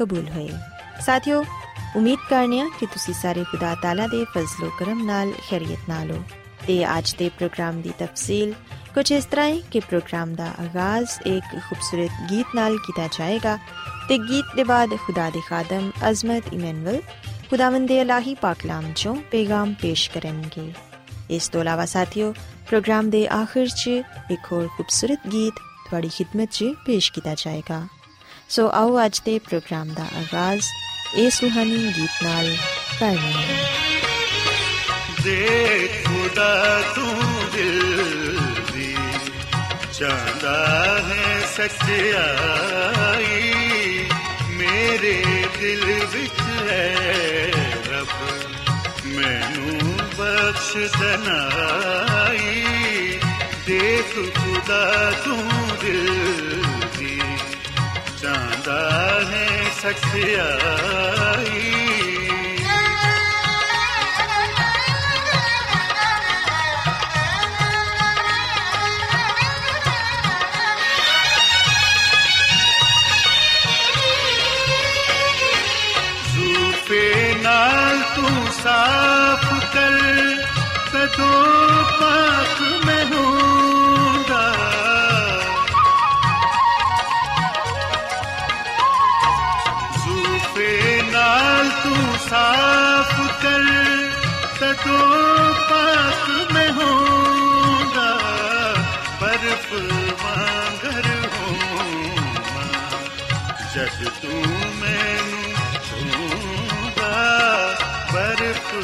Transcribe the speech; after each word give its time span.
ਕਬੂਲ 0.00 0.28
ਹੋਏ 0.28 0.48
ਸਾਥਿਓ 1.00 1.42
ਉਮੀਦ 1.96 2.18
ਕਰਨੀਆ 2.28 2.68
ਕਿ 2.80 2.86
ਤੁਸੀਂ 2.86 3.14
ਸਾਰੇ 3.14 3.44
ਖੁਦਾ 3.44 3.74
ਤਾਲਾ 3.74 4.06
ਦੇ 4.06 4.24
ਫਜ਼ਲੋ 4.34 4.70
ਕਰਮ 4.78 5.04
ਨਾਲ 5.06 5.32
ਖੈਰੀਅਤ 5.48 5.88
ਨਾਲ 5.88 6.10
ਹੋ 6.10 6.22
ਤੇ 6.66 6.84
ਅੱਜ 6.98 7.14
ਦੇ 7.18 7.28
ਪ੍ਰੋਗਰਾਮ 7.28 7.80
ਦੀ 7.80 7.92
ਤਫਸੀਲ 7.98 8.54
ਕੁਝ 8.94 9.10
ਇਸ 9.12 9.24
ਤਰ੍ਹਾਂ 9.24 9.46
ਹੈ 9.46 9.56
ਕਿ 9.70 9.80
ਪ੍ਰੋਗਰਾਮ 9.80 10.34
ਦਾ 10.34 10.46
ਆਗਾਜ਼ 10.60 11.10
ਇੱਕ 11.26 11.58
ਖੂਬਸੂਰਤ 11.58 12.30
ਗੀਤ 12.30 12.54
ਨਾਲ 12.54 12.76
ਕੀਤਾ 12.76 13.06
ਜਾਏਗਾ 13.18 13.56
ਤੇ 14.08 14.18
ਗੀਤ 14.20 14.56
ਦੇ 14.56 14.64
ਬਾਅਦ 14.64 14.96
ਖੁਦਾ 14.96 15.28
ਦੇ 15.30 15.40
ਖਾਦਮ 15.48 15.90
ਅਜ਼ਮਤ 16.10 16.52
ਇਮਨੁਅਲ 16.52 17.00
ਖੁਦਾਵੰਦ 17.50 17.88
ਦੇ 17.88 18.00
ਇਲਾਹੀ 18.00 18.34
ਪਾਕਲਾਮ 18.34 18.92
ਚੋਂ 18.92 19.14
ਪੈਗਾਮ 19.32 19.74
ਪੇਸ਼ 19.82 20.10
ਕਰਨਗੇ 20.10 20.72
ਇਸ 21.30 21.48
ਤੋਂ 21.48 21.60
ਇਲਾਵਾ 21.60 21.86
ਸਾਥਿਓ 21.86 22.32
ਪ੍ਰੋਗਰਾਮ 22.68 23.10
ਦੇ 23.10 23.26
ਆਖਿਰ 23.32 23.68
'ਚ 23.68 24.02
ਇੱਕ 24.30 24.52
ਹੋਰ 24.52 24.68
ਖੂਬਸੂਰਤ 24.68 25.26
ਗੀਤ 25.32 25.54
ਤੁਹਾਡੀ 25.86 26.08
ਖidmat 26.08 26.46
'ਚ 26.48 26.74
ਪੇਸ਼ 26.86 27.12
ਕੀਤਾ 27.12 27.34
ਜਾਏਗਾ 27.34 27.86
ਸੋ 28.50 28.70
ਆਓ 28.74 29.04
ਅੱਜ 29.06 29.20
ਦੇ 29.24 29.38
ਪ੍ਰੋਗਰਾਮ 29.38 29.88
ਦਾ 29.88 30.02
ਆਗਾਜ਼ 30.02 30.62
ਇਸ 31.14 31.34
ਸੁਹਾਨੀ 31.34 31.92
ਗੀਤ 31.96 32.22
ਨਾਲ 32.22 32.46
ਕਰਨੇ 33.00 33.32
ਹਾਂ। 33.32 33.42
ਦੇਖ 35.24 36.06
ਖੁਦਾ 36.06 36.82
ਤੂੰ 36.94 37.14
ਦਿਲ 37.52 38.38
ਦੀ 38.72 38.94
ਚਾਹਦਾ 39.98 40.54
ਹੈ 41.08 41.40
ਸੱਚਾਈ 41.56 43.42
ਮੇਰੇ 44.50 45.24
ਦਿਲ 45.60 45.84
ਵਿੱਚ 46.14 46.40
ਹੈ 46.70 47.50
ਰੱਬ, 47.90 48.14
ਮੈਨੂੰ 49.06 49.96
ਬਖਸ਼ 50.18 50.76
ਦਨਾਈ 51.00 52.64
ਦੇਖ 53.66 54.14
ਖੁਦਾ 54.36 55.10
ਤੂੰ 55.24 55.48
ਦਿਲ 55.82 56.62
ਦੀ 58.30 58.36
ਚਾਹਦਾ 58.36 59.20
ਹੈ 59.30 59.46
ਸੱਚਾਈ 59.82 61.70
ਜ਼ੂਫੇ 76.34 77.34
ਨਾਲ 77.42 77.98
ਤੂੰ 78.16 78.52
ਸਾਫ਼ 78.62 79.74
ਕਰ 79.74 79.98
ਕਦੋਂ 80.92 81.49
ਵਾਂਗਰ 100.22 101.08
ਹੋਵਾਂ 101.34 102.66
ਜਦ 103.74 104.08
ਤੂੰ 104.22 104.42
ਮੈਨੂੰ 104.80 105.54
ਛੂੰਗਾ 105.88 107.14
ਬਰਫ 108.12 108.74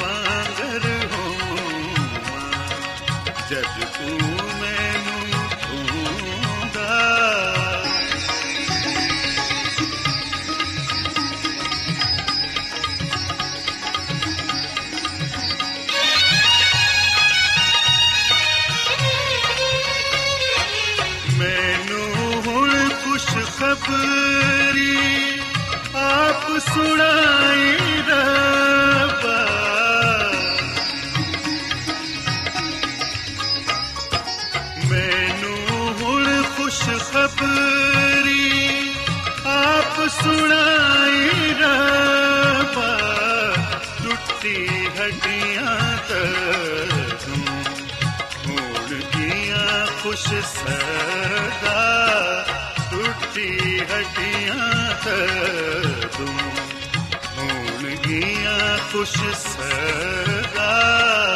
ਵਾਂਗਰ 0.00 0.86
ਹੋਵਾਂ 1.12 2.50
ਜਦ 3.50 3.84
ਤੂੰ 3.98 4.35
ਖੁਸ਼ 23.76 23.88
ਖਬਰੀ 23.88 25.40
ਆਪ 25.94 26.46
ਸੁਣਾਈ 26.58 27.76
ਰੱਬਾ 28.08 29.36
ਮੈਨੂੰ 34.90 35.94
ਹੁਣ 36.00 36.42
ਖੁਸ਼ 36.56 36.82
ਖਬਰੀ 37.12 38.92
ਆਪ 39.46 40.08
ਸੁਣਾਈ 40.12 41.52
ਰੱਬਾ 41.60 42.96
ਟੁੱਟੀ 44.02 44.66
ਹੱਡੀਆਂ 45.00 45.76
ਤੂੰ 46.08 47.44
ਹੋਣ 48.46 49.00
ਗੀਆਂ 49.16 49.86
ਖੁਸ਼ 50.02 50.28
ਸਦਾ। 53.96 54.02
ਟੁੱਟੀ 54.02 54.48
ਹੱਡੀਆਂ 54.48 56.08
ਤੂੰ 56.18 56.28
ਹੋਣ 57.38 57.96
ਗੀਆਂ 57.96 58.78
ਖੁਸ਼ 58.92 59.18
ਸਦਾ 59.38 61.35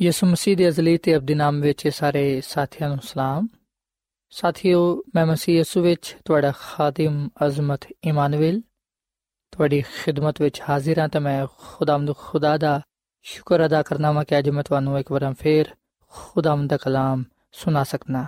ਯਿਸੂ 0.00 0.26
ਮਸੀਹ 0.26 0.56
ਦੇ 0.56 0.68
ਅਜ਼ਲੀ 0.68 0.98
ਤੇ 0.98 1.16
ਅਬਦੀ 1.16 1.34
ਨਾਮ 1.34 1.60
ਵਿੱਚ 1.60 1.88
ਸਾਰੇ 1.88 2.40
ਸਾਥੀਆਂ 2.40 2.88
ਨੂੰ 2.88 2.98
ਸਲਾਮ। 3.02 3.48
ਸਾਥੀਓ, 4.30 5.02
ਮੈਂ 5.14 5.26
ਮਸੀਹ 5.26 5.56
ਯਿਸੂ 5.56 5.82
ਵਿੱਚ 5.82 6.16
ਤੁਹਾਡਾ 6.24 6.52
ਖਾਦਮ 6.58 7.28
ਅਜ਼ਮਤ 7.46 7.80
ਇਮਾਨੁਅਲ 8.04 8.60
ਤੁਹਾਡੀ 9.52 9.82
ਖਿਦਮਤ 9.82 10.40
ਵਿੱਚ 10.40 10.62
ਹਾਜ਼ਰ 10.68 10.98
ਹਾਂ 10.98 11.08
ਤੇ 11.08 11.18
ਮੈਂ 11.18 11.46
ਖੁਦਾਵੰਦ 11.58 12.16
ਖੁਦਾ 12.16 12.56
ਦਾ 12.56 12.80
ਸ਼ੁਕਰ 13.22 13.66
ਅਦਾ 13.66 13.82
ਕਰਨਾ 13.82 14.12
ਮੈਂ 14.12 14.24
ਕਿ 14.24 14.38
ਅੱਜ 14.38 14.50
ਮੈਂ 14.50 14.64
ਤੁਹਾਨੂੰ 14.64 14.98
ਇੱਕ 14.98 15.12
ਵਾਰ 15.12 15.34
ਫੇਰ 15.34 15.64
ਖੁਦਾਵੰਦ 16.08 16.70
ਦਾ 16.70 16.76
ਕਲਾਮ 16.76 17.24
ਸੁਣਾ 17.52 17.84
ਸਕਣਾ 17.84 18.26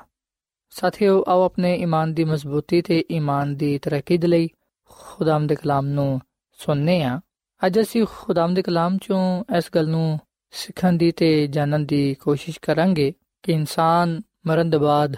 ਸਾਥੀਓ, 0.70 1.24
ਆਓ 1.28 1.44
ਆਪਣੇ 1.44 1.76
ਈਮਾਨ 1.76 2.14
ਦੀ 2.14 2.24
ਮਜ਼ਬੂਤੀ 2.24 2.82
ਤੇ 2.82 3.04
ਈਮਾਨ 3.10 3.56
ਦੀ 3.56 3.78
ਤਰੱਕੀ 3.78 4.18
ਦੇ 4.18 4.26
ਲਈ 4.26 4.48
ਖੁਦਾਵੰਦ 4.90 5.48
ਦੇ 5.48 5.54
ਕਲਾਮ 5.54 5.86
ਨੂੰ 5.86 6.20
ਸੁਣਨੇ 6.52 7.02
ਆ। 7.02 7.20
ਅੱਜ 7.66 7.80
ਅਸੀਂ 7.80 8.06
ਖੁਦਾਵੰਦ 8.10 8.56
ਦੇ 8.56 8.62
ਕਲਾਮ 8.62 8.98
ਚੋਂ 8.98 9.44
ਇਸ 9.58 9.64
ਗੱਲ 9.74 9.88
ਨੂੰ 9.88 10.20
ਸਿੱਖਣ 10.56 10.92
ਦੀ 10.92 11.10
ਤੇ 11.10 11.46
ਜਾਣਨ 11.46 11.86
ਦੀ 11.86 12.14
ਕੋਸ਼ਿਸ਼ 12.14 12.60
ਕਰਾਂਗੇ 12.60 13.12
ਕਿ 13.42 13.52
ਇਨਸਾਨ 13.52 14.22
ਮਰਨ 14.46 14.70
ਦੇ 14.70 14.78
ਬਾਅਦ 14.78 15.16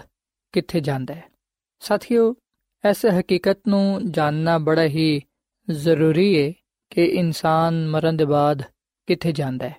ਕਿੱਥੇ 0.51 0.79
ਜਾਂਦਾ 0.79 1.13
ਹੈ। 1.13 1.23
ਸਾਥੀਓ, 1.79 2.35
ਇਸ 2.89 3.05
ਹਕੀਕਤ 3.19 3.57
ਨੂੰ 3.67 4.11
ਜਾਣਨਾ 4.11 4.57
ਬੜਾ 4.57 4.83
ਹੀ 4.83 5.21
ਜ਼ਰੂਰੀ 5.69 6.47
ਹੈ 6.47 6.53
ਕਿ 6.89 7.05
ਇਨਸਾਨ 7.05 7.87
ਮਰਨ 7.87 8.17
ਦੇ 8.17 8.25
ਬਾਅਦ 8.25 8.61
ਕਿੱਥੇ 9.07 9.31
ਜਾਂਦਾ 9.31 9.69
ਹੈ। 9.69 9.75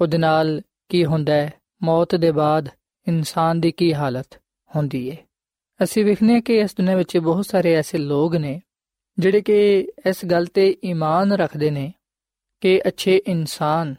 ਉਹਦੇ 0.00 0.18
ਨਾਲ 0.18 0.62
ਕੀ 0.88 1.04
ਹੁੰਦਾ 1.04 1.32
ਹੈ? 1.32 1.52
ਮੌਤ 1.82 2.14
ਦੇ 2.14 2.32
ਬਾਅਦ 2.32 2.68
ਇਨਸਾਨ 3.08 3.60
ਦੀ 3.60 3.72
ਕੀ 3.72 3.94
ਹਾਲਤ 3.94 4.40
ਹੁੰਦੀ 4.76 5.10
ਹੈ? 5.10 5.16
ਅਸੀਂ 5.82 6.04
ਵੇਖਨੇ 6.04 6.40
ਕਿ 6.40 6.58
ਇਸ 6.58 6.74
ਦੁਨੀਆਂ 6.76 6.96
ਵਿੱਚ 6.96 7.18
ਬਹੁਤ 7.18 7.46
ਸਾਰੇ 7.46 7.74
ਐਸੇ 7.74 7.98
ਲੋਕ 7.98 8.36
ਨੇ 8.36 8.62
ਜਿਹੜੇ 9.18 9.40
ਕਿ 9.40 9.88
ਇਸ 10.08 10.24
ਗੱਲ 10.24 10.46
ਤੇ 10.46 10.76
ਈਮਾਨ 10.84 11.32
ਰੱਖਦੇ 11.32 11.70
ਨੇ 11.70 11.94
ਕਿ 12.60 12.82
ਅੱਛੇ 12.86 13.22
ਇਨਸਾਨ 13.26 13.94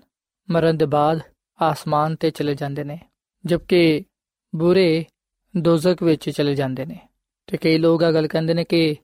ਮਰਨ 0.51 0.77
ਦੇ 0.77 0.85
ਬਾਅਦ 0.85 1.19
ਆਸਮਾਨ 1.61 2.15
ਤੇ 2.15 2.29
ਚਲੇ 2.29 2.55
ਜਾਂਦੇ 2.55 2.83
ਨੇ, 2.83 2.99
ਜਦਕਿ 3.45 4.03
ਬੁਰੇ 4.55 5.05
ਦੋਜ਼ਖ 5.57 6.03
ਵਿੱਚ 6.03 6.29
ਚਲੇ 6.29 6.55
ਜਾਂਦੇ 6.55 6.85
ਨੇ। 6.85 7.07
ਤੇ 7.47 7.57
ਕਈ 7.57 7.77
ਲੋਕ 7.77 8.03
ਆ 8.03 8.11
ਗੱਲ 8.11 8.27
ਕਹਿੰਦੇ 8.27 8.53
ਨੇ 8.53 8.63
ਕਿ 8.63 8.95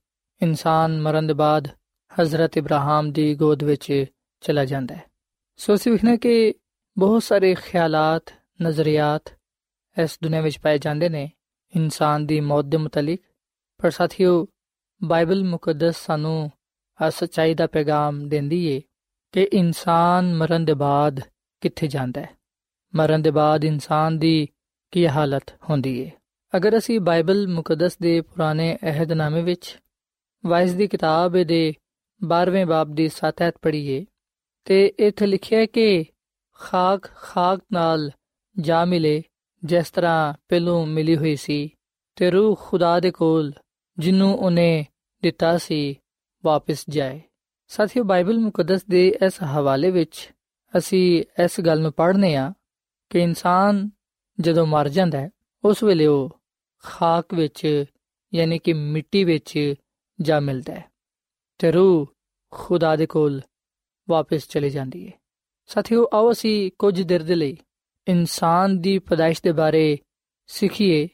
ਇਨਸਾਨ 0.42 1.02
ਮਰਨ 1.02 1.28
ਦੇ 1.28 1.34
ਬਾਅਦ 1.34 1.68
ਹਜ਼ਰਤ 2.22 2.58
ਇਬਰਾਹਿਮ 2.58 3.12
ਦੀ 3.12 3.36
ਗੋਦ 3.36 3.64
ਵਿੱਚ 3.64 4.06
ਚਲਾ 4.42 4.66
ਜਾਂਦਾ 4.66 4.96
ਹੈ। 4.96 5.04
ਸੋ 5.58 5.76
ਅਸੀਂ 5.76 5.92
ਵੇਖਨੇ 5.92 6.18
ਕਿ 6.18 6.54
ਬਹੁਤ 6.98 7.24
ਸਾਰੇ 7.24 7.56
ਖਿਆਲਾਤ, 7.56 8.24
ਨਜ਼ਰੀਆਤ 8.62 9.24
ਇਸ 10.04 10.20
ਦੁਨੀਆਂ 10.24 10.42
ਵਿੱਚ 10.42 10.60
ਪਾਏ 10.60 10.78
ਜਾਂਦੇ 10.78 11.10
ਨੇ 11.10 11.32
ਇਨਸਾਨ 11.76 12.26
ਦੀ 12.26 12.40
ਮੌਤ 12.40 12.66
ਦੇ 12.66 12.78
ਮੁਤਲਕ। 12.78 13.20
ਪਰ 13.78 13.92
ਸਾਥੀਓ, 13.92 14.48
ਬਾਈਬਲ 15.04 15.44
ਮੁਕੱਦਸ 15.44 15.96
ਸਾਨੂੰ 16.06 16.52
ਆ 17.02 17.10
ਸਚਾਈ 17.10 17.54
ਦਾ 17.54 17.68
ਪੈਗਾਮ 17.68 18.30
ਦਿੰਦੀ 18.30 18.66
ਏ 18.66 18.82
ਕਿ 19.32 19.44
ਇਨਸਾਨ 19.54 20.36
ਮਰਨ 20.36 20.66
ਦੇ 20.66 20.74
ਬਾਅਦ 20.74 21.20
ਕਿੱਥੇ 21.62 21.88
ਜਾਂਦਾ 21.88 22.22
ਹੈ? 22.22 22.30
ਮਰਨ 22.96 23.22
ਦੇ 23.22 23.32
ਬਾਅਦ 23.32 23.66
ਇਨਸਾਨ 23.66 24.20
ਦੀ 24.20 24.48
ਕੀ 24.92 25.08
ਹਾਲਤ 25.08 25.44
ਹੁੰਦੀ 25.70 26.00
ਏ? 26.00 26.12
ਅਗਰ 26.58 26.78
ਅਸੀਂ 26.78 27.00
ਬਾਈਬਲ 27.00 27.48
ਮੁਕੱਦਸ 27.48 27.98
ਦੇ 27.98 28.22
ਪੁਰਾਣੇ 28.22 28.78
ਅਹਿਦਨਾਮੇ 28.84 29.42
ਵਿੱਚ 29.42 29.80
ਵਾਇਸ 30.46 30.74
ਦੀ 30.74 30.88
ਕਿਤਾਬ 30.88 31.44
ਦੇ 31.44 31.74
12ਵੇਂ 32.28 32.66
ਬਾਬ 32.66 32.92
ਦੀ 32.92 33.10
7 33.10 33.42
ਐਤ 33.42 33.54
ਪੜ੍ਹੀਏ, 33.62 34.06
ਤੇ 34.66 34.94
ਇੱਥੇ 35.00 35.26
ਲਿਖਿਆ 35.26 35.60
ਹੈ 35.60 35.66
ਕਿ 35.66 36.06
ਖਾਕ 36.54 37.04
ਖਾਕ 37.04 37.62
ਨਾਲ 37.74 38.12
ਜਾ 38.60 38.86
ਮਿਲੇ, 38.86 39.24
ਜਿਸ 39.64 39.92
ਤਰ੍ਹਾਂ 39.92 40.34
ਪਹਿਲੋਂ 40.50 40.88
ਮਿਲੀ 40.88 41.18
ਹੋਈ 41.18 41.36
ਸੀ, 41.36 41.70
ਤੇ 42.16 42.32
ਰੂਹ 42.32 42.60
ਖੁਦਾ 42.62 43.00
ਦੇ 43.00 43.12
ਕੋਲ 43.12 43.54
ਜਿਹਨੂੰ 44.00 44.36
ਉਹਨੇ 44.38 44.86
ਦਿੱਤਾ 45.24 45.58
ਸੀ, 45.58 46.00
ਵਾਪਸ 46.46 46.86
ਜਾਏ। 46.90 47.22
ਸਾਥੀਓ, 47.68 48.04
ਬਾਈਬਲ 48.04 48.40
ਮੁਕੱਦਸ 48.40 48.86
ਦੇ 48.86 49.18
ਇਸ 49.26 49.44
ਹਵਾਲੇ 49.44 49.92
ਵਿੱਚ 49.92 50.34
ਅਸੀਂ 50.78 51.24
ਇਸ 51.44 51.62
ਗੱਲ 51.62 51.82
ਨੂੰ 51.82 51.94
ਪੜ੍ਹਨੇ 51.94 52.36
ਆ 52.36 52.54
ਕਿ 53.10 53.20
ਇਨਸਾਨ 53.20 53.90
ਜਦੋਂ 54.40 54.68
ਮਰ 54.68 54.90
ਜਾਂਦਾ 54.90 55.20
ਹੈ, 55.22 55.30
ਉਸ 55.64 55.84
ਵੇਲੇ 55.84 56.06
ਉਹ 56.06 56.40
ਖਾਕ 56.84 57.34
ਵਿੱਚ 57.34 57.86
ਯਾਨੀ 58.34 58.60
ਕਿ 58.60 58.74
ਮਿੱਟੀ 58.74 59.24
ਵਿੱਚ 59.24 59.74
ਜਾ 60.22 60.40
ਮਿਲਦਾ 60.40 60.74
ਹੈ 60.74 60.92
ਤੇ 61.58 61.72
ਰੂਹ 61.72 62.06
ਖੁਦਾ 62.52 62.96
ਦੇ 62.96 63.06
ਕੋਲ 63.06 63.42
ਵਾਪਸ 64.10 64.48
ਚਲੀ 64.48 64.70
ਜਾਂਦੀ 64.70 65.08
ਹੈ। 65.08 65.12
ਸਾਥੀਓ, 65.66 66.06
ਆਓ 66.14 66.32
ਅਸੀਂ 66.32 66.72
ਕੁਝ 66.80 67.02
ਦਿਨ 67.02 67.26
ਦੇ 67.26 67.36
ਲਈ 67.36 67.58
ਇਨਸਾਨ 68.08 68.82
ਦੀ 68.82 69.00
ਪਦਾਇਸ਼ 69.00 69.42
ਦੇ 69.44 69.52
ਬਾਰੇ 69.52 69.98
ਸਿੱਖੀਏ 70.48 71.10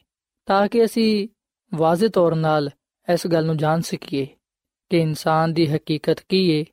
ਤਾਂ 0.46 0.68
ਕਿ 0.68 0.84
ਅਸੀਂ 0.84 1.28
ਵਾਜ਼ਿਹ 1.74 2.08
ਤੌਰ 2.08 2.32
'ਤੇ 2.32 2.70
ਇਸ 3.12 3.26
ਗੱਲ 3.26 3.46
ਨੂੰ 3.46 3.56
ਜਾਣ 3.56 3.80
ਸਕੀਏ 3.80 4.26
ਕਿ 4.90 4.98
ਇਨਸਾਨ 4.98 5.52
ਦੀ 5.52 5.66
ਹਕੀਕਤ 5.66 6.20
ਕੀ 6.20 6.58
ਹੈ 6.58 6.64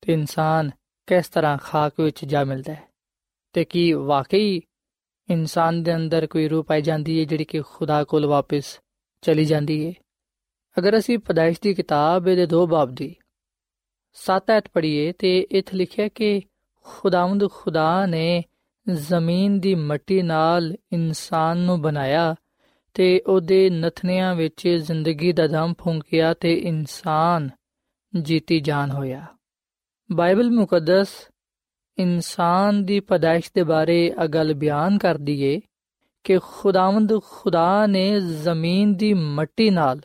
ਤੇ 0.00 0.12
ਇਨਸਾਨ 0.12 0.70
ਕਿਸ 1.06 1.28
ਤਰ੍ਹਾਂ 1.28 1.58
ਖਾਕ 1.58 2.00
ਵਿੱਚ 2.00 2.24
ਜਾ 2.24 2.44
ਮਿਲਦਾ 2.44 2.72
ਹੈ? 2.72 2.82
ਤੇ 3.52 3.64
ਕੀ 3.64 3.92
ਵਾਕਈ 3.92 4.60
ਇਨਸਾਨ 5.30 5.82
ਦੇ 5.82 5.94
ਅੰਦਰ 5.94 6.26
ਕੋਈ 6.26 6.48
ਰੂਹ 6.48 6.64
ਪਾਈ 6.64 6.82
ਜਾਂਦੀ 6.82 7.18
ਹੈ 7.18 7.24
ਜਿਹੜੀ 7.24 7.44
ਕਿ 7.44 7.62
ਖੁਦਾ 7.62 8.04
ਕੋਲ 8.04 8.26
ਵਾਪਸ 8.26 8.80
ਚਲੀ 9.22 9.44
ਜਾਂਦੀ 9.44 9.86
ਹੈ? 9.86 9.92
ਅਗਰ 10.78 10.98
ਅਸੀਂ 10.98 11.18
ਪਦਾਇਸ਼ 11.18 11.58
ਦੀ 11.62 11.74
ਕਿਤਾਬ 11.74 12.24
ਦੇ 12.24 12.46
ਦੋ 12.46 12.66
ਬਾਬ 12.66 12.90
ਦੀ 12.90 13.16
7 14.12 14.50
ਐਤ 14.50 14.64
ਪੜ੍ਹੀਏ 14.72 15.12
ਤੇ 15.12 15.40
ਇਥੇ 15.40 15.76
ਲਿਖਿਆ 15.76 16.08
ਕਿ 16.08 16.42
ਖੁਦਾਵੰਦ 16.84 17.50
ਖੁਦਾ 17.50 18.06
ਨੇ 18.06 18.44
ਜ਼ਮੀਨ 18.92 19.60
ਦੀ 19.60 19.74
ਮਿੱਟੀ 19.74 20.22
ਨਾਲ 20.22 20.76
ਇਨਸਾਨ 20.92 21.58
ਨੂੰ 21.58 21.80
ਬਣਾਇਆ 21.80 22.34
ਤੇ 22.94 23.20
ਉਹਦੇ 23.20 23.70
ਨਥਨਿਆਂ 23.70 24.34
ਵਿੱਚ 24.34 24.68
ਜ਼ਿੰਦਗੀ 24.68 25.32
ਦਾ 25.32 25.46
ਦਮ 25.46 25.74
ਫੂੰਕਿਆ 25.80 26.34
ਤੇ 26.34 26.54
ਇਨਸਾਨ 26.54 27.50
ਜੀਤੀ 28.22 28.60
ਜਾਨ 28.60 28.90
ਹੋਇਆ। 28.90 29.26
ਬਾਈਬਲ 30.12 30.50
ਮੁਕੱਦਸ 30.50 31.08
ਇਨਸਾਨ 31.98 32.84
ਦੀ 32.84 33.00
ਪਦਾਇਸ਼ 33.00 33.50
ਦੇ 33.54 33.62
ਬਾਰੇ 33.62 34.06
ਇਹ 34.06 34.28
ਗੱਲ 34.28 34.54
ਬਿਆਨ 34.54 34.98
ਕਰਦੀ 34.98 35.40
ਏ 35.42 35.60
ਕਿ 36.24 36.38
ਖੁਦਾਵੰਦ 36.42 37.12
ਖੁਦਾ 37.24 37.86
ਨੇ 37.86 38.20
ਜ਼ਮੀਨ 38.20 38.94
ਦੀ 38.94 39.12
ਮਿੱਟੀ 39.14 39.70
ਨਾਲ 39.70 40.00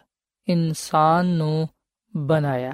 ਇਨਸਾਨ 0.48 1.26
ਨੂੰ 1.26 1.68
ਬਣਾਇਆ 2.14 2.74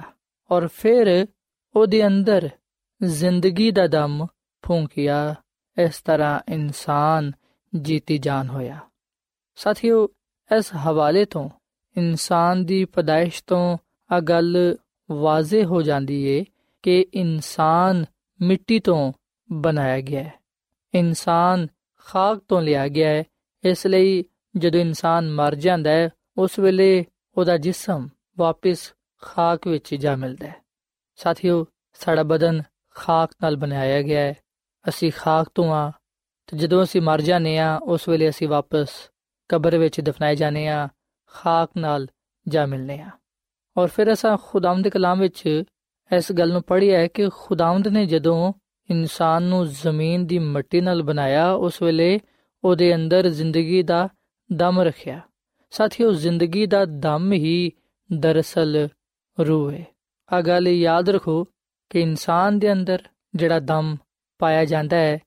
ਔਰ 0.50 0.66
ਫਿਰ 0.66 1.26
ਉਹਦੇ 1.74 2.06
ਅੰਦਰ 2.06 2.48
ਜ਼ਿੰਦਗੀ 3.00 3.70
ਦਾ 3.70 3.86
ਦਮ 3.86 4.26
ਫੂੰਕਿਆ 4.64 5.34
ਇਸ 5.76 6.00
ਤਰ੍ਹਾਂ 6.00 6.40
ਇਨਸਾਨ 6.48 7.32
ਜੀਤੀ 7.72 8.18
ਜਾਨ 8.18 8.48
ਹੋਇਆ 8.48 8.78
ਸਾਥੀਓ 9.58 10.08
ਇਸ 10.50 10.72
ਹਵਾਲੇ 10.86 11.24
ਤੋਂ 11.24 11.48
ਇਨਸਾਨ 11.96 12.64
ਦੀ 12.64 12.84
ਪਦਾਇਸ਼ 12.84 13.42
ਤੋਂ 13.46 13.76
ਆ 14.10 14.20
ਗੱਲ 14.20 14.76
ਵਾਜ਼ਿਹ 15.08 15.64
ਹੋ 15.64 15.82
ਜਾਂਦੀ 15.82 16.22
ਏ 16.22 16.44
ਕਿ 16.84 17.06
ਇਨਸਾਨ 17.14 18.04
ਮਿੱਟੀ 18.42 18.78
ਤੋਂ 18.78 19.12
ਬਣਾਇਆ 19.52 20.00
ਗਿਆ 20.00 20.22
ਹੈ। 20.22 20.34
ਇਨਸਾਨ 20.94 21.68
ਖਾਕ 21.96 22.38
ਤੋਂ 22.48 22.62
ਲਿਆ 22.62 22.88
ਗਿਆ 22.88 23.08
ਹੈ। 23.08 23.24
ਇਸ 23.64 23.86
ਲਈ 23.86 24.24
ਜਦੋਂ 24.56 24.80
ਇਨਸਾਨ 24.80 25.30
ਮਰ 25.30 25.54
ਜਾਂਦਾ 25.54 25.90
ਹੈ, 25.90 26.10
ਉਸ 26.36 26.58
ਵੇਲੇ 26.58 27.04
ਉਹਦਾ 27.36 27.56
ਜਿਸਮ 27.56 28.08
ਵਾਪਸ 28.38 28.94
ਖਾਕ 29.22 29.66
ਵਿੱਚ 29.66 29.94
ਜਾ 29.94 30.16
ਮਿਲਦਾ 30.16 30.46
ਹੈ। 30.46 30.54
ਸਾਥੀਓ, 31.16 31.66
ਸਾਡਾ 31.94 32.22
ਬਦਨ 32.22 32.62
ਖਾਕ 32.94 33.30
ਨਾਲ 33.42 33.56
ਬਣਾਇਆ 33.56 34.02
ਗਿਆ 34.02 34.20
ਹੈ। 34.20 34.34
ਅਸੀਂ 34.88 35.12
ਖਾਕ 35.16 35.50
ਤੋਂ 35.54 35.74
ਆ 35.74 35.92
ਤੇ 36.46 36.56
ਜਦੋਂ 36.56 36.82
ਅਸੀਂ 36.82 37.02
ਮਰ 37.02 37.20
ਜਾਂਦੇ 37.20 37.58
ਆ 37.58 37.76
ਉਸ 37.76 38.08
ਵੇਲੇ 38.08 38.28
ਅਸੀਂ 38.28 38.48
ਵਾਪਸ 38.48 38.88
ਕਬਰ 39.48 39.78
ਵਿੱਚ 39.78 40.00
ਦਫਨਾਏ 40.00 40.36
ਜਾਂਦੇ 40.36 40.68
ਆ 40.68 40.88
ਖਾਕ 41.26 41.70
ਨਾਲ 41.76 42.06
ਜਾ 42.48 42.66
ਮਿਲਨੇ 42.66 43.00
ਆ 43.00 43.10
ਔਰ 43.76 43.88
ਫਿਰ 43.88 44.12
ਅਸਾਂ 44.12 44.36
ਖੁਦਾਮ 44.42 44.82
ਦੇ 44.82 44.90
ਕਲਾਮ 44.90 45.20
ਵਿੱਚ 45.20 45.62
ਇਸ 46.16 46.32
ਗੱਲ 46.32 46.52
ਨੂੰ 46.52 46.62
ਪੜ੍ਹਿਆ 46.62 47.00
ਹੈ 47.00 47.06
ਕਿ 47.06 47.28
ਖੁਦਾਵੰਦ 47.28 47.88
ਨੇ 47.88 48.06
ਜਦੋਂ 48.06 48.52
ਇਨਸਾਨ 48.90 49.42
ਨੂੰ 49.42 49.66
ਜ਼ਮੀਨ 49.66 50.26
ਦੀ 50.26 50.38
ਮਿੱਟੀ 50.38 50.80
ਨਾਲ 50.80 51.02
ਬਣਾਇਆ, 51.02 51.52
ਉਸ 51.52 51.82
ਵੇਲੇ 51.82 52.20
ਉਹਦੇ 52.64 52.94
ਅੰਦਰ 52.94 53.28
ਜ਼ਿੰਦਗੀ 53.28 53.82
ਦਾ 53.82 54.08
ਦਮ 54.52 54.80
ਰੱਖਿਆ। 54.80 55.20
ਸਾਥੀਓ, 55.70 56.12
ਜ਼ਿੰਦਗੀ 56.12 56.66
ਦਾ 56.66 56.84
ਦਮ 56.84 57.32
ਹੀ 57.32 57.72
ਦਰਅਸਲ 58.12 58.88
ਰੂਹ 59.40 59.72
ਹੈ। 59.72 59.86
ਆ 60.32 60.40
ਗੱਲ 60.40 60.68
ਯਾਦ 60.68 61.10
ਰੱਖੋ 61.10 61.44
ਕਿ 61.90 62.00
ਇਨਸਾਨ 62.00 62.58
ਦੇ 62.58 62.72
ਅੰਦਰ 62.72 63.02
ਜਿਹੜਾ 63.34 63.60
ਦਮ 63.60 63.96
ਪਾਇਆ 64.38 64.64
ਜਾਂਦਾ 64.64 64.96
ਹੈ, 64.96 65.18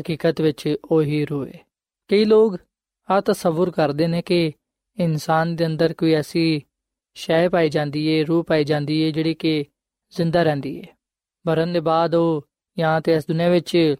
ਹਕੀਕਤ 0.00 0.40
ਵਿੱਚ 0.40 0.76
ਉਹੀ 0.84 1.24
ਰੂਹ 1.24 1.46
ਹੈ। 1.46 1.66
ਕਈ 2.08 2.24
ਲੋਕ 2.24 2.56
ਆ 3.10 3.20
ਤਸਵੁਰ 3.20 3.70
ਕਰਦੇ 3.70 4.06
ਨੇ 4.06 4.22
ਕਿ 4.22 4.52
ਇਨਸਾਨ 4.98 5.56
ਦੇ 5.56 5.66
ਅੰਦਰ 5.66 5.92
ਕੋਈ 5.92 6.12
ਐਸੀ 6.12 6.62
ਸ਼ੈ 7.14 7.48
ਪਾਈ 7.48 7.68
ਜਾਂਦੀ 7.68 8.06
ਏ 8.06 8.24
ਰੂਹ 8.24 8.44
ਪਾਈ 8.44 8.64
ਜਾਂਦੀ 8.64 9.00
ਏ 9.00 9.12
ਜਿਹੜੀ 9.12 9.34
ਕਿ 9.34 9.64
ਜ਼ਿੰਦਾ 10.10 10.42
ਰਹਿੰਦੀ 10.42 10.76
ਏ। 10.76 10.84
ਮਰਨ 11.46 11.72
ਦੇ 11.72 11.80
ਬਾਅਦ 11.80 12.14
ਉਹ 12.14 12.48
ਜਾਂ 12.78 13.00
ਤੇ 13.00 13.14
ਇਸ 13.14 13.26
ਦੁਨੀਆਂ 13.26 13.50
ਵਿੱਚ 13.50 13.94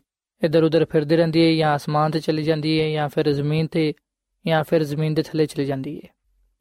ਇਧਰ 0.44 0.62
ਉਧਰ 0.62 0.84
ਫਿਰਦੀ 0.84 1.16
ਰਹਿੰਦੀ 1.16 1.40
ਏ 1.40 1.56
ਜਾਂ 1.56 1.76
ਅਸਮਾਨ 1.76 2.10
ਤੇ 2.10 2.20
ਚਲੀ 2.20 2.42
ਜਾਂਦੀ 2.42 2.78
ਏ 2.78 2.92
ਜਾਂ 2.92 3.08
ਫਿਰ 3.08 3.32
ਜ਼ਮੀਨ 3.32 3.66
ਤੇ 3.66 3.94
ਜਾਂ 4.46 4.64
ਫਿਰ 4.64 4.84
ਜ਼ਮੀਨ 4.84 5.14
ਦੇ 5.14 5.22
ਥੱਲੇ 5.22 5.46
ਚਲੀ 5.46 5.64
ਜਾਂਦੀ 5.64 5.96
ਏ। 5.96 6.08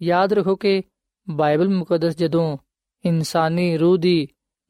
ਯਾਦ 0.02 0.34
ਰੱਖੋ 0.34 0.56
ਕਿ 0.56 0.84
ਬਾਈਬਲ 1.30 1.70
ਮੁਕੱਦਸ 1.70 2.18
ਜਦੋਂ 2.18 2.58
ਇਨਸਾਨੀ 3.06 3.78
ਰੂਹ 3.78 3.98
ਦੀ 3.98 4.28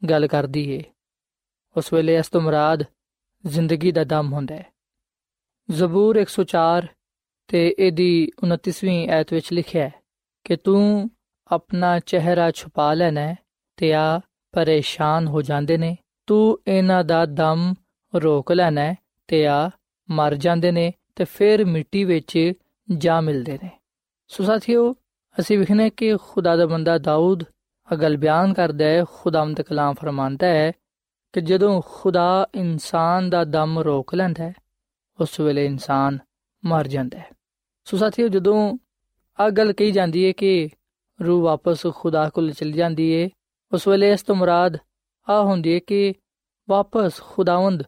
ਗੱਲ 0.10 0.28
ਕਰਦੀ 0.28 0.72
ਏ, 0.72 0.84
ਉਸ 1.78 1.94
ਵੇਲੇ 1.94 2.16
ਇਸ 2.16 2.28
ਤੋਂ 2.28 2.42
ਮੁਰਾਦ 2.42 2.84
ਜ਼ਿੰਦਗੀ 3.46 3.92
ਦਾ 3.92 4.04
ਦਮ 4.04 4.34
ਹੁੰਦਾ 4.34 4.56
ਹੈ 4.56 4.66
ਜ਼ਬੂਰ 5.72 6.22
104 6.22 6.88
ਤੇ 7.48 7.76
ਇਹਦੀ 7.80 8.32
29ਵੀਂ 8.48 9.10
ਐਤ 9.10 9.34
ਵਿੱਚ 9.34 9.54
ਲਿਖਿਆ 9.54 9.84
ਹੈ 9.86 9.94
ਕਿ 10.44 10.56
ਤੂੰ 10.56 11.10
ਆਪਣਾ 11.48 12.00
ਚਿਹਰਾ 12.00 12.52
ਛੁਪਾ 12.52 12.94
ਲੈਣਾ 12.94 13.36
ਤੇ 13.78 13.94
ਆ 13.94 14.22
ਪਰੇਸ਼ਾਨ 14.56 15.28
ਹੋ 15.28 15.42
ਜਾਂਦੇ 15.42 15.78
ਨੇ। 15.78 15.98
ਤੂੰ 16.28 16.60
ਇਹਨਾਂ 16.68 17.04
ਦਾ 17.04 17.26
ਦਮ 17.26 17.74
ਰੋਕ 18.16 18.52
ਲੈਣਾ 18.52 18.96
ਤੇ 19.28 19.48
ਆ, 19.48 19.70
ਮਰ 20.10 20.36
ਜਾਂਦੇ 20.36 20.72
ਨੇ 20.72 20.94
ਤੇ 21.16 21.24
ਫਿਰ 21.24 21.66
ਮਿੱਟੀ 21.66 22.04
ਵਿੱਚ 22.04 22.54
ਜਾ 22.98 23.22
ਮਿਲਦੇ 23.22 23.60
ਨੇ। 23.64 23.70
ਸੋ 24.28 24.44
ਸਾਥੀਓ, 24.44 24.94
ਅਸੀਂ 25.40 25.60
ਵਿਖਨੇ 25.60 25.90
ਕਿ 25.90 26.18
ਖੁਦਾ 26.18 26.56
ਦਾ 26.56 26.66
ਬੰਦਾ 26.66 26.98
ਦਾਊਦ 26.98 27.44
ਅਗਲ 27.94 28.18
ਬਿਆਨ 28.18 28.54
ਕਰਦਾ 28.54 28.86
ਹੈ 28.86 29.06
ਖੁਦਾਵੰਦ 29.14 29.62
ਕਲਾਮ 29.62 29.94
ਫਰਮਾਂਦਾ 29.94 30.48
ਹੈ 30.48 30.72
ਕਿ 31.34 31.42
ਜਦੋਂ 31.42 31.82
ਖੁਦਾ 31.86 32.48
ਇਨਸਾਨ 32.56 33.30
ਦਾ 33.30 33.44
ਦਮ 33.44 33.80
ਰੋਕ 33.80 34.16
ਲੈਂਦਾ 34.16 34.44
ਹੈ, 34.44 34.54
ਉਸ 35.20 35.40
ਵੇਲੇ 35.40 35.66
ਇਨਸਾਨ 35.66 36.20
ਮਰ 36.66 36.88
ਜਾਂਦਾ 36.88 37.18
ਹੈ। 37.18 37.30
ਸੋ 37.86 37.98
ਸਾਥੀਓ, 37.98 38.28
ਜਦੋਂ 38.28 38.78
ਆ 39.40 39.50
ਗੱਲ 39.50 39.74
ਕਹੀ 39.74 39.92
ਜਾਂਦੀ 39.92 40.26
ਹੈ 40.28 40.32
ਕਿ 40.32 40.70
ਰੂਹ 41.26 41.42
ਵਾਪਸ 41.42 41.88
ਖੁਦਾ 41.96 42.30
ਕੋਲ 42.30 42.52
ਚਲੀ 42.52 42.72
ਜਾਂਦੀ 42.72 43.24
ਹੈ 43.24 43.30
ਉਸ 43.76 43.88
ਵੇਲੇ 43.88 44.12
ਇਸ 44.12 44.24
ਤੋਂ 44.24 44.36
ਮੁਰਾਦ 44.36 44.78
ਆ 45.30 45.44
ਹੁੰਦੀ 45.44 45.74
ਹੈ 45.74 45.80
ਕਿ 45.80 46.14
ਵਾਪਸ 46.70 47.22
ਖੁਦਾਵੰਦ 47.22 47.84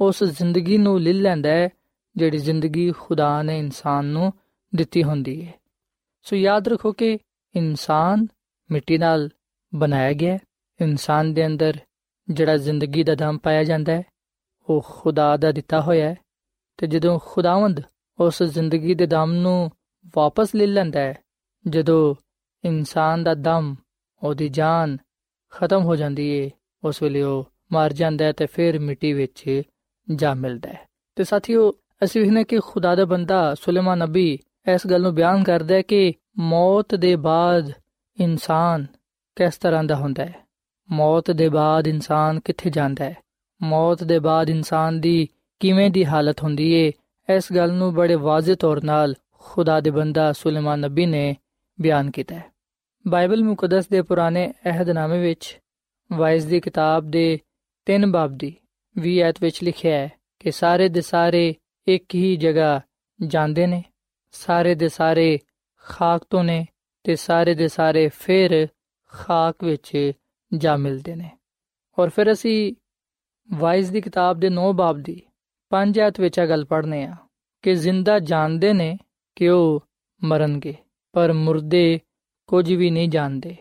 ਉਸ 0.00 0.24
ਜ਼ਿੰਦਗੀ 0.24 0.78
ਨੂੰ 0.78 1.00
ਲੈ 1.00 1.12
ਲੈਂਦਾ 1.12 1.48
ਹੈ, 1.48 1.68
ਜਿਹੜੀ 2.16 2.38
ਜ਼ਿੰਦਗੀ 2.38 2.92
ਖੁਦਾ 2.92 3.42
ਨੇ 3.42 3.58
ਇਨਸਾਨ 3.58 4.04
ਨੂੰ 4.04 4.32
ਦਿੱਤੀ 4.74 5.04
ਹੁੰਦੀ 5.04 5.46
ਹੈ 5.46 5.54
ਸੋ 6.22 6.36
ਯਾਦ 6.36 6.68
ਰੱਖੋ 6.68 6.92
ਕਿ 6.92 7.18
ਇਨਸਾਨ 7.54 8.26
ਮਿੱਟੀ 8.70 8.98
ਨਾਲ 8.98 9.28
ਬਣਾਇਆ 9.74 10.12
ਗਿਆ 10.12 10.38
ਇਨਸਾਨ 10.80 11.34
ਦੇ 11.34 11.46
ਅੰਦਰ 11.46 11.78
ਜਿਹੜਾ 12.30 12.56
ਜ਼ਿੰਦਗੀ 12.56 13.02
ਦਾ 13.02 13.14
ਦਮ 13.14 13.38
ਪਾਇਆ 13.38 13.64
ਜਾਂਦਾ 13.64 13.92
ਹੈ, 13.92 14.02
ਉਹ 14.68 14.84
ਖੁਦਾ 14.88 15.36
ਦਾ 15.36 15.52
ਦਿੱਤਾ 15.52 15.80
ਹੋਇਆ 15.80 16.08
ਹੈ। 16.08 16.16
ਤੇ 16.76 16.86
ਜਦੋਂ 16.86 17.18
ਖੁਦਾਵੰਦ 17.24 17.80
ਉਸ 18.20 18.42
ਜ਼ਿੰਦਗੀ 18.42 18.94
ਦੇ 18.94 19.06
ਦਮ 19.06 19.32
ਨੂੰ 19.32 19.70
ਵਾਪਸ 20.16 20.54
ਲੈ 20.54 20.66
ਲੈਂਦਾ 20.66 21.00
ਹੈ, 21.00 21.14
ਜਦੋਂ 21.68 22.14
ਇਨਸਾਨ 22.64 23.24
ਦਾ 23.24 23.34
ਦਮ, 23.34 23.74
ਉਹਦੀ 24.22 24.48
ਜਾਨ 24.48 24.98
ਖਤਮ 25.52 25.82
ਹੋ 25.82 25.96
ਜਾਂਦੀ 25.96 26.28
ਏ। 26.28 26.50
ਉਸ 26.84 27.02
ਵੇਲੇ 27.02 27.22
ਉਹ 27.22 27.48
ਮਰ 27.72 27.92
ਜਾਂਦਾ 27.92 28.24
ਹੈ 28.24 28.32
ਤੇ 28.32 28.46
ਫਿਰ 28.46 28.78
ਮਿੱਟੀ 28.78 29.12
ਵਿੱਚ 29.12 29.62
ਜਾ 30.14 30.34
ਮਿਲਦਾ 30.34 30.68
ਹੈ। 30.68 30.80
ਤੇ 31.16 31.24
ਸਾਥੀਓ, 31.24 31.72
ਅਸੀਂ 32.04 32.22
ਇਹਨੇ 32.22 32.44
ਕਿ 32.44 32.58
ਖੁਦਾ 32.58 32.94
ਦਾ 32.94 33.04
ਬੰਦਾ 33.04 33.54
ਸੁਲੇਮਾਨ 33.54 33.98
ਨਬੀ 33.98 34.38
ਇਸ 34.74 34.86
ਗੱਲ 34.86 35.02
ਨੂੰ 35.02 35.14
ਬਿਆਨ 35.14 35.44
ਕਰਦਾ 35.44 35.74
ਹੈ 35.74 35.82
ਕਿ 35.82 36.12
ਮੌਤ 36.38 36.94
ਦੇ 36.94 37.16
ਬਾਅਦ 37.16 37.72
ਇਨਸਾਨ 38.20 38.86
ਕਿਸ 39.36 39.56
ਤਰ੍ਹਾਂ 39.56 39.84
ਦਾ 39.84 39.94
ਹੁੰਦਾ 39.94 40.24
ਹੈ। 40.24 40.34
ਮੌਤ 40.90 41.30
ਦੇ 41.30 41.48
ਬਾਅਦ 41.48 41.88
ਇਨਸਾਨ 41.88 42.40
ਕਿੱਥੇ 42.40 42.70
ਜਾਂਦਾ 42.70 43.04
ਹੈ? 43.04 43.16
ਮੌਤ 43.62 44.04
ਦੇ 44.04 44.18
ਬਾਅਦ 44.18 44.50
ਇਨਸਾਨ 44.50 45.00
ਦੀ 45.00 45.28
ਕਿਵੇਂ 45.60 45.90
ਦੀ 45.90 46.04
ਹਾਲਤ 46.04 46.42
ਹੁੰਦੀ 46.42 46.72
ਏ? 46.72 46.92
ਇਸ 47.36 47.52
ਗੱਲ 47.52 47.72
ਨੂੰ 47.72 47.94
ਬੜੇ 47.94 48.14
ਵਾਜ਼ਿਹ 48.14 48.56
ਤੌਰ 48.56 48.84
ਨਾਲ 48.84 49.14
ਖੁਦਾ 49.38 49.80
ਦੇ 49.80 49.90
ਬੰਦਾ 49.90 50.32
ਸੁਲੇਮਾਨ 50.32 50.80
ਨਬੀ 50.80 51.06
ਨੇ 51.06 51.36
ਬਿਆਨ 51.80 52.10
ਕੀਤਾ 52.10 52.34
ਹੈ। 52.34 52.51
ਬਾਈਬਲ 53.08 53.44
ਮੁਕੱਦਸ 53.44 53.88
ਦੇ 53.88 54.02
ਪੁਰਾਣੇ 54.02 54.54
ਅਹਿਦਨਾਮੇ 54.64 55.20
ਵਿੱਚ 55.20 55.60
ਵਾਇਸ 56.12 56.44
ਦੀ 56.44 56.60
ਕਿਤਾਬ 56.60 57.10
ਦੇ 57.10 57.38
3 57.86 58.06
ਬਾਬ 58.10 58.32
ਦੀ 58.32 58.54
20 58.96 59.18
ਐਤ 59.18 59.42
ਵਿੱਚ 59.42 59.62
ਲਿਖਿਆ 59.64 59.96
ਹੈ 59.96 60.10
ਕਿ 60.40 60.50
ਸਾਰੇ 60.50 60.88
ਦੇ 60.88 61.00
ਸਾਰੇ 61.00 61.54
ਇੱਕ 61.86 62.14
ਹੀ 62.14 62.36
ਜਗ੍ਹਾ 62.36 62.80
ਜਾਂਦੇ 63.26 63.66
ਨੇ, 63.66 63.82
ਸਾਰੇ 64.30 64.74
ਦੇ 64.74 64.88
ਸਾਰੇ 64.88 65.38
ਖਾਕ 65.76 66.26
ਤੋਂ 66.30 66.44
ਨੇ 66.44 66.66
ਤੇ 67.04 67.16
ਸਾਰੇ 67.16 67.54
ਦੇ 67.54 67.68
ਸਾਰੇ 67.68 68.08
ਫਿਰ 68.08 68.68
ਖਾਕ 69.12 69.64
ਵਿੱਚ 69.64 70.12
ਜਾ 70.56 70.76
ਮਿਲਦੇ 70.76 71.14
ਨੇ। 71.16 71.30
ਔਰ 71.98 72.08
ਫਿਰ 72.08 72.32
ਅਸੀਂ 72.32 72.74
ਵਾਇਸ 73.52 73.90
ਦੀ 73.90 74.00
ਕਿਤਾਬ 74.00 74.40
ਦੇ 74.40 74.50
9 74.50 74.72
ਬਾਬ 74.72 74.98
ਦੀ 74.98 75.20
5 75.70 76.00
ਐਤ 76.00 76.20
ਵਿੱਚ 76.20 76.40
ਆ 76.40 76.46
ਗੱਲ 76.46 76.64
ਪੜ੍ਹਨੇ 76.64 77.04
ਆ 77.04 77.16
ਕਿ 77.62 77.74
ਜ਼ਿੰਦਾ 77.74 78.18
ਜਾਣਦੇ 78.18 78.72
ਨੇ 78.72 78.96
ਕਿ 79.36 79.48
ਉਹ 79.48 79.84
ਮਰਨਗੇ, 80.24 80.74
ਪਰ 81.12 81.32
ਮੁਰਦੇ 81.32 82.00
ਕੁਝ 82.52 82.72
ਵੀ 82.72 82.90
ਨਹੀਂ 82.90 83.08
ਜਾਣਦੇ। 83.08 83.56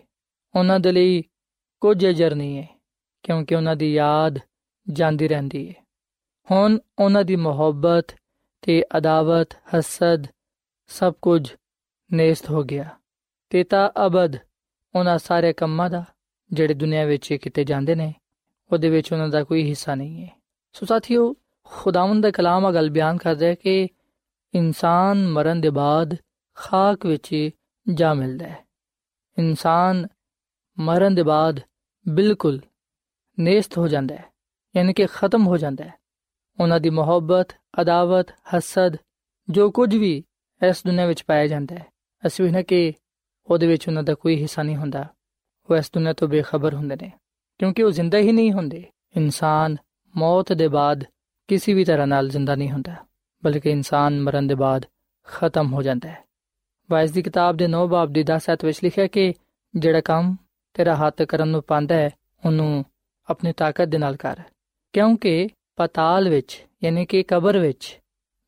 ਉਹਨਾਂ 0.56 0.80
ਦੇ 0.80 0.92
ਲਈ 0.92 1.22
ਕੁਝ 1.82 2.06
ਅਜਰ 2.08 2.36
ਨਹੀਂ 2.36 2.58
ਹੈ, 2.58 2.68
ਕਿਉਂਕਿ 3.24 3.56
ਉਹਨਾਂ 3.56 3.76
ਦੀ 3.76 3.94
ਯਾਦ 3.94 4.40
ਜਾਂਦੀ 4.88 5.28
ਰਹਿੰਦੀ 5.28 5.70
ਹੈ। 5.70 5.74
ਹੁਣ 6.52 6.78
ਉਹਨਾਂ 7.00 7.24
ਦੀ 7.24 7.36
ਮੁਹੱਬਤ 7.36 8.08
ਤੇ 8.62 8.84
ਅਦਾਵਤ, 8.98 9.54
ਹਸਦ 9.54 10.28
ਸਭ 10.88 11.14
ਕੁਝ 11.22 11.52
ਨੇਸਤ 12.14 12.50
ਹੋ 12.50 12.64
ਗਿਆ 12.64 12.90
ਤੇ 13.50 13.64
ਤਾਂ 13.64 13.90
ਅਬਦ 14.06 14.36
ਉਹਨਾਂ 14.96 15.18
ਸਾਰੇ 15.18 15.54
ਕੰਮਾਂ 15.54 15.90
ਦਾ, 15.90 16.04
ਜਿਹੜੇ 16.52 16.74
ਦੁਨੀਆ 16.74 17.06
ਵਿੱਚ 17.06 17.34
ਕਿਤੇ 17.34 17.64
ਜਾਂਦੇ 17.64 17.96
ਨੇ, 17.96 18.14
ਉਹਦੇ 18.72 18.90
ਵਿੱਚ 18.90 19.14
ਉਹਨਾਂ 19.14 19.28
ਦਾ 19.28 19.44
ਕੋਈ 19.44 19.64
ਹਿੱਸਾ 19.64 19.96
ਨਹੀਂ 19.96 20.24
ਹੈ। 20.24 20.42
ਸੋ 20.74 20.86
ਸਾਥੀਓ, 20.86 21.36
ਖੁਦਾਵੰਦ 21.64 22.24
ਦਾ 22.24 22.32
ਕਲਾਮ 22.32 22.66
ਆ 22.66 22.72
ਗੱਲ 22.72 22.90
ਬਿਆਨ 22.90 23.18
ਕਰਦਾ 23.18 23.46
ਹੈ 23.46 23.54
ਕਿ 23.54 23.88
ਇਨਸਾਨ 24.54 25.28
ਮਰਨ 25.28 25.62
ਦੇ 25.62 25.70
ਬਾਅਦ 25.70 26.16
ਖਾਕ 26.56 27.06
ਵਿੱਚ 27.06 27.50
ਜਾ 27.94 28.14
ਮਿਲਦਾ 28.14 28.48
ਹੈ। 28.48 28.71
ਇਨਸਾਨ 29.38 30.08
ਮਰਨ 30.78 31.16
ਦੇ 31.16 31.24
ਬਾਅਦ 31.24 31.60
ਬਿਲਕੁਲ 32.06 32.60
ਨੇਸਤ 33.38 33.78
ਹੋ 33.78 33.88
ਜਾਂਦਾ 33.88 34.16
ਹੈ, 34.16 34.26
ਯਾਨੀ 34.76 34.94
ਕਿ 34.94 35.06
ਖਤਮ 35.06 35.48
ਹੋ 35.48 35.58
ਜਾਂਦਾ 35.58 35.84
ਹੈ। 35.84 35.94
ਉਹਨਾਂ 36.60 36.80
ਦੀ 36.80 36.90
ਮੁਹੱਬਤ, 36.90 37.54
ਅਦਾਵਤ, 37.82 38.32
ਹਸਦ, 38.32 38.98
ਜੋ 39.50 39.70
ਕੁਝ 39.72 39.96
ਵੀ 39.96 40.24
ਇਸ 40.62 40.84
ਦੁਨੀਆਂ 40.86 41.08
ਵਿੱਚ 41.08 41.24
ਪਾਇਆ 41.24 41.48
ਜਾਂਦਾ 41.48 41.76
ਹੈ, 41.76 41.86
ਅਸੀਂ 42.24 42.46
ਇਹਨਾਂ 42.46 42.64
ਕਿ 42.64 42.94
ਉਹਦੇ 43.48 43.68
ਵਿੱਚ 43.68 43.88
ਉਹਨਾਂ 43.88 44.04
ਦਾ 44.04 44.14
ਕੋਈ 44.14 44.36
ਹਿੱਸਾ 44.42 44.64
ਨਹੀਂ 44.64 44.78
ਹੁੰਦਾ। 44.78 45.06
ਉਹ 45.70 45.76
ਇਸ 45.76 45.92
ਦੁਨੀਆਂ 45.94 46.14
ਤੋਂ 46.14 46.28
ਬੇਖਬਰ 46.28 46.74
ਹੁੰਦੇ 46.74 46.96
ਨੇ, 46.96 47.12
ਕਿਉਂਕਿ 47.60 47.84
ਉਹ 47.84 47.92
ਜ਼ਿੰਦਾ 47.92 48.18
ਹੀ 48.18 48.32
ਨਹੀਂ 48.32 48.52
ਹੁੰਦੇ। 48.52 48.84
ਇਨਸਾਨ 49.18 49.78
ਮੌਤ 50.16 50.54
ਦੇ 50.54 50.68
ਬਾਅਦ 50.68 51.04
ਕਿਸੇ 51.50 51.74
ਵੀ 51.74 51.86
ਤਰ੍ਹਾਂ 51.86 52.08
ਨਾਲ 52.08 52.30
ਜ਼ਿੰਦਾ 52.30 52.56
ਨਹੀਂ 52.56 52.72
ਹੁੰਦਾ, 52.72 52.96
ਬਲਕਿ 53.44 53.70
ਇਨਸਾਨ 53.70 54.22
ਮਰਨ 54.22 54.48
ਦੇ 54.48 54.56
ਬਾਅਦ 54.56 54.86
ਖਤਮ 55.28 55.74
ਹੋ 55.74 55.82
ਜਾਂਦਾ 55.82 56.10
ਹੈ। 56.10 56.31
ਵਾਇਸ 56.92 57.12
ਦੀ 57.12 57.22
ਕਿਤਾਬ 57.22 57.58
ਦੇ 57.58 57.68
9 57.68 57.88
ਬਾਬ 57.88 58.14
ਦੀ 58.14 58.24
10 58.24 58.42
ਅਧ 58.54 58.66
ਵਿੱਚ 58.66 58.80
ਲਿਖਿਆ 58.84 59.08
ਕਿ 59.08 59.34
ਜਿਹੜਾ 59.76 60.02
ਕੰਮ 60.02 60.36
ਤੇਰਾ 60.74 60.96
ਹੱਥ 60.96 61.22
ਕਰਨ 61.22 61.48
ਨੂੰ 61.48 61.64
ਪਾਉਂਦਾ 61.64 61.96
ਹੈ, 61.96 62.10
ਉਹਨੂੰ 62.46 62.86
ਆਪਣੀ 63.30 63.54
ਤਾਕਤ 63.54 63.86
ਦੇ 63.86 63.98
ਨਾਲ 63.98 64.16
ਕਰ। 64.16 64.40
ਕਿਉਂਕਿ 64.94 65.50
ਪਤਾਲ 65.76 66.30
ਵਿੱਚ, 66.30 66.66
ਯਾਨੀ 66.84 67.06
ਕਿ 67.06 67.24
ਕਬਰ 67.24 67.58
ਵਿੱਚ, 67.58 68.00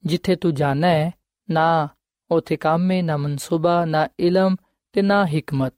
ਜਿੱਥੇ 0.05 0.35
ਤੂੰ 0.35 0.53
ਜਾਣਾ 0.53 0.87
ਹੈ, 0.87 1.11
ਨਾ 1.49 1.87
ਉਥੇ 2.31 2.55
ਕੰਮ 2.55 2.91
ਹੈ, 2.91 3.01
ਨਾ 3.01 3.17
ਮਨਸੂਬਾ, 3.17 3.85
ਨਾ 3.85 4.07
ਇਲਮ 4.19 4.55
ਤੇ 4.93 5.01
ਨਾ 5.01 5.25
ਹਕਮਤ। 5.25 5.73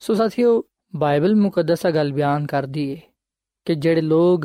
ਸੋ 0.00 0.14
ਸਾਥੀਓ, 0.14 0.64
ਬਾਈਬਲ 0.96 1.34
ਮੁਕੱਦਸ 1.34 1.86
ਗੱਲ 1.86 2.12
ਬਿਆਨ 2.12 2.46
ਕਰਦੀ 2.46 2.90
ਏ 2.90 3.00
ਕਿ 3.64 3.74
ਜਿਹੜੇ 3.74 4.00
ਲੋਗ 4.00 4.40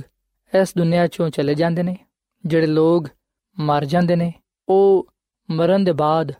ਇਸ 0.61 0.73
ਦੁਨੀਆ 0.77 1.07
ਚੋਂ 1.07 1.29
ਚਲੇ 1.29 1.55
ਜਾਂਦੇ 1.55 1.83
ਨੇ, 1.83 1.97
ਜਿਹੜੇ 2.45 2.67
ਲੋਗ 2.67 3.05
ਮਰ 3.59 3.85
ਜਾਂਦੇ 3.85 4.15
ਨੇ, 4.15 4.33
ਉਹ 4.69 5.13
ਮਰਨ 5.49 5.83
ਦੇ 5.83 5.91
ਬਾਅਦ 5.91 6.31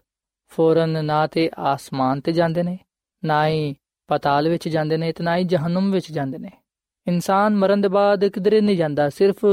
ਫੌਰਨ 0.54 1.06
ਨਾ 1.06 1.26
ਤੇ 1.28 1.50
ਆਸਮਾਨ 1.58 2.22
ਤੇ 2.22 2.32
ਜਾਂਦੇ 2.32 2.64
ਨੇ, 2.64 2.78
ਨਾ 3.24 3.48
ਹੀ 3.48 3.76
ਪਤਾਲ 4.10 4.50
ਵਿੱਚ 4.50 4.68
ਜਾਂਦੇ 4.70 4.98
ਨੇ 4.98 5.12
ਤੇ 5.12 5.24
ਨਾ 5.24 5.38
ਹੀ 5.38 5.44
ਜਹਨਮ 5.44 5.92
ਵਿੱਚ 5.92 6.12
ਜਾਂਦੇ 6.12 6.38
ਨੇ। 6.38 6.52
ਇਨਸਾਨ 7.08 7.56
ਮਰਨ 7.56 7.82
ਦੇ 7.82 7.88
ਬਾਅਦ 7.88 8.26
ਕਿਧਰੇ 8.26 8.62
ਨਹੀਂ 8.62 8.78
ਜਾਂਦਾ, 8.78 9.10
ਸਿਰਫ 9.10 9.46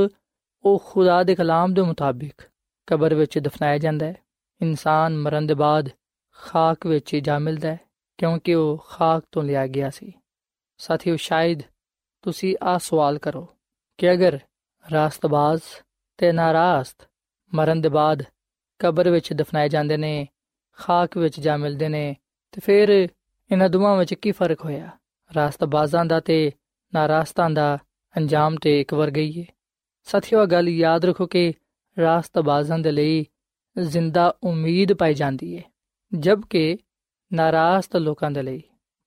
ਉਹ 0.65 0.83
ਖੁਦਾ 0.87 1.23
ਦੇ 1.23 1.35
ਕਲਾਮ 1.35 1.75
ਦੇ 1.75 1.83
ਮੁਤਾਬਿਕ 1.83 2.43
ਕਬਰ 2.87 3.15
ਵਿੱਚ 3.15 3.39
ਦਫਨਾਇਆ 3.39 3.79
ਜਾਂਦਾ 3.79 4.07
ਹੈ। 4.07 4.15
ਇਨਸਾਨ 4.61 5.17
ਮਰਨ 5.17 5.47
ਦੇ 5.47 5.55
ਬਾਅਦ 5.55 5.89
ਖਾਕ 6.39 6.87
ਵਿੱਚ 6.87 7.17
ਜਾ 7.17 7.39
ਮਿਲਦਾ 7.39 7.69
ਹੈ, 7.69 7.79
ਕਿਉਂਕਿ 8.19 8.55
ਉਹ 8.55 8.85
ਖਾਕ 8.89 9.25
ਤੋਂ 9.33 9.43
ਲਿਆ 9.43 9.67
ਗਿਆ 9.67 9.91
ਸੀ। 9.91 10.13
ਸਾਥੀਓ, 10.79 11.17
ਸ਼ਾਇਦ 11.17 11.63
ਤੁਸੀਂ 12.23 12.57
ਆ 12.63 12.79
ਸਵਾਲ 12.79 13.19
ਕਰੋ 13.19 13.47
ਕਿ 13.99 14.13
ਅਗਰ 14.13 14.39
ਰਾਸਤਬਾਜ਼ 14.85 15.63
ਤੇ 16.19 16.33
ਨਾਰਾਸਤ 16.33 17.09
ਮਰਨ 17.55 17.81
ਦੇ 17.81 17.89
ਬਾਅਦ 17.89 18.23
ਕਬਰ 18.79 19.09
ਵਿੱਚ 19.11 19.33
ਦਫਨਾਏ 19.33 19.69
ਜਾਂਦੇ 19.69 19.97
ਨੇ 19.97 20.29
ਖਾਕ 20.81 21.19
ਵਿੱਚ 21.19 21.41
ਜਾ 21.41 21.57
ਮਿਲਦੇ 21.57 21.89
ਨੇ 21.89 22.17
ਤੇ 22.53 22.61
ਫਿਰ 22.65 22.89
ਇਹਨਾਂ 23.53 23.69
ਦੋਵਾਂ 23.69 23.97
ਵਿੱਚ 23.97 24.15
ਕੀ 24.15 24.33
ਫ਼ਰਕ 24.33 24.65
ਹੋਇਆ? 24.65 24.91
ਰਾਸਤਬਾਜ਼ਾਂ 25.35 26.05
ਦਾ 26.05 26.21
ਤੇ 26.21 26.53
ਨਾਰਾਸਤਾਂ 26.95 27.51
ਦਾ 27.51 27.79
ਅੰਜਾਮ 28.17 28.57
ਤੇ 28.57 28.81
ਇੱਕ 28.81 28.95
ਵਰ 28.95 29.11
ਗਈ 29.11 29.41
ਹੈ 29.41 29.45
ਸਾਥੀਓ 30.05 30.47
ਗੱਲ 30.47 30.69
ਯਾਦ 30.69 31.05
ਰੱਖੋ 31.05 31.27
ਕਿ 31.27 31.53
ਰਾਸਤਬਾਜ਼ਾਂ 31.99 32.79
ਦੇ 32.79 32.93
ਲਈ 32.93 33.27
ਜ਼ਿੰਦਾ 33.79 34.37
ਉਮੀਦ 34.43 34.93
ਪਾਈ 34.93 35.15
ਜਾਂਦੀ 35.15 35.59
ਹੈ 35.59 35.63
ਜਦਕਿ 36.15 36.79
ਨਾਰਾਸਤ 37.33 37.97
ਲੋਕਾਂ 37.97 38.31
ਦੇ 38.31 38.43
ਲਈ, 38.43 38.63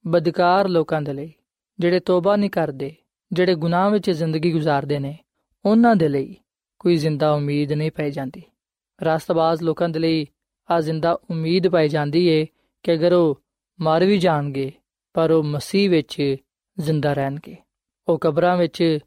ਬਦਕਾਰ 0.07 0.67
ਲੋਕਾਂ 0.67 1.01
ਦੇ 1.01 1.13
ਲਈ, 1.13 1.33
ਜਿਹੜੇ 1.79 1.99
ਤੋਬਾ 1.99 2.35
ਨਹੀਂ 2.35 2.49
ਕਰਦੇ, 2.49 2.95
ਜਿਹੜੇ 3.31 3.55
ਗੁਨਾਹ 3.55 3.89
ਵਿੱਚ 3.89 4.11
ਜ਼ਿੰਦਗੀ 4.11 4.55
گزارਦੇ 4.55 4.99
ਨੇ, 4.99 5.19
ਉਹਨਾਂ 5.65 5.95
ਦੇ 5.95 6.07
ਲਈ 6.07 6.35
ਕੋਈ 6.79 6.95
ਜ਼ਿੰਦਾ 6.95 7.31
ਉਮੀਦ 7.31 7.71
ਨਹੀਂ 7.71 7.91
ਪਾਈ 7.91 8.11
ਜਾਂਦੀ। 8.11 8.43
ਰਾਸਤਬਾਜ਼ 9.03 9.63
ਲੋਕਾਂ 9.63 9.89
ਦੇ 9.89 9.99
ਲਈ 9.99 10.25
ਆ 10.71 10.81
ਜ਼ਿੰਦਾ 10.81 11.19
ਉਮੀਦ 11.29 11.67
ਪਾਈ 11.67 11.89
ਜਾਂਦੀ 11.89 12.27
ਏ 12.27 12.47
ਕਿ 12.83 12.93
ਅਗਰ 12.93 13.13
ਉਹ 13.13 13.41
ਮਰ 13.81 14.05
ਵੀ 14.05 14.17
ਜਾਣਗੇ, 14.17 14.71
ਪਰ 15.13 15.31
ਉਹ 15.31 15.43
ਮਸੀਹ 15.43 15.89
ਵਿੱਚ 15.89 16.35
ਜ਼ਿੰਦਾ 16.79 17.13
ਰਹਿਣਗੇ। 17.13 17.55
ਉਹ 18.07 18.17
ਕਬਰਾਂ 18.17 18.57
ਵਿੱਚ 18.57 18.99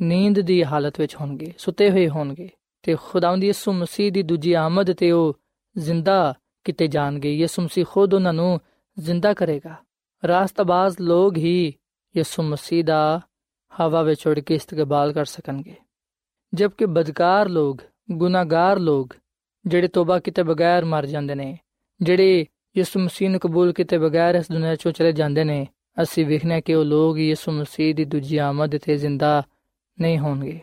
ਨੀਂਦ 0.00 0.40
ਦੀ 0.40 0.64
ਹਾਲਤ 0.64 1.00
ਵਿੱਚ 1.00 1.16
ਹੋਣਗੇ, 1.16 1.52
ਸੁੱਤੇ 1.58 1.90
ਹੋਏ 1.90 2.08
ਹੋਣਗੇ 2.08 2.48
ਤੇ 2.82 2.96
ਖੁਦਾਵੰਦੀ 3.02 3.46
ਯਿਸੂ 3.46 3.72
ਮਸੀਹ 3.72 4.12
ਦੀ 4.12 4.22
ਦੂਜੀ 4.22 4.52
ਆਮਦ 4.52 4.92
ਤੇ 4.92 5.10
ਉਹ 5.10 5.38
ਜ਼ਿੰਦਾ 5.78 6.34
ਕਿਤੇ 6.64 6.86
ਜਾਣਗੇ। 6.86 7.34
ਯਿਸੂ 7.34 7.62
ਮਸੀਹ 7.62 7.84
ਖੁਦ 7.88 8.14
ਉਹਨਾਂ 8.14 8.32
ਨੂੰ 8.32 8.60
ਜ਼ਿੰਦਾ 8.98 9.34
ਕਰੇਗਾ। 9.34 9.74
ਰਾਸਤਬਾਜ਼ 10.26 10.96
ਲੋਗ 11.00 11.36
ਹੀ 11.36 11.74
ਯਿਸੂ 12.16 12.42
ਮਸੀਹ 12.42 12.84
ਦਾ 12.84 13.20
ਹਵਾ 13.80 14.02
ਵਿੱਚ 14.02 14.26
ਉੜ 14.26 14.38
ਕੇ 14.38 14.54
ਇਸਤਕਬਾਲ 14.54 15.12
ਕਰ 15.12 15.24
ਸਕਣਗੇ। 15.24 15.74
ਜਦਕਿ 16.54 16.86
ਬਦਕਾਰ 16.86 17.48
ਲੋਗ 17.48 17.76
ਗੁਨਾਹਗਾਰ 18.12 18.78
ਲੋਗ 18.78 19.06
ਜਿਹੜੇ 19.66 19.88
ਤੋਬਾ 19.88 20.18
ਕੀਤੇ 20.18 20.42
ਬਗੈਰ 20.42 20.84
ਮਰ 20.84 21.06
ਜਾਂਦੇ 21.06 21.34
ਨੇ, 21.34 21.58
ਜਿਹੜੇ 22.02 22.46
ਯਿਸੂ 22.76 23.00
ਮਸੀਹ 23.00 23.30
ਨੂੰ 23.30 23.40
ਕਬੂਲ 23.40 23.72
ਕੀਤੇ 23.72 23.98
ਬਗੈਰ 23.98 24.34
ਇਸ 24.34 24.52
ਦੁਨੀਆ 24.52 24.76
ਚੋਂ 24.76 24.92
ਚਲੇ 24.92 25.12
ਜਾਂਦੇ 25.12 25.44
ਨੇ, 25.44 25.68
ਅਸੀਂ 26.02 26.26
ਵੇਖਨੇ 26.26 26.60
ਕਿ 26.60 26.74
ਉਹ 26.74 26.84
ਲੋਗ 26.84 27.18
ਯਿਸੂ 27.18 27.52
ਮਸੀਹ 27.52 27.94
ਦੀ 27.94 28.04
ਦੂਜੀ 28.04 28.36
ਆਮਦ 28.36 28.76
ਤੇ 28.76 28.96
ਜ਼ਿੰਦਾ 28.96 29.42
ਨਹੀਂ 30.00 30.18
ਹੋਣਗੇ। 30.18 30.60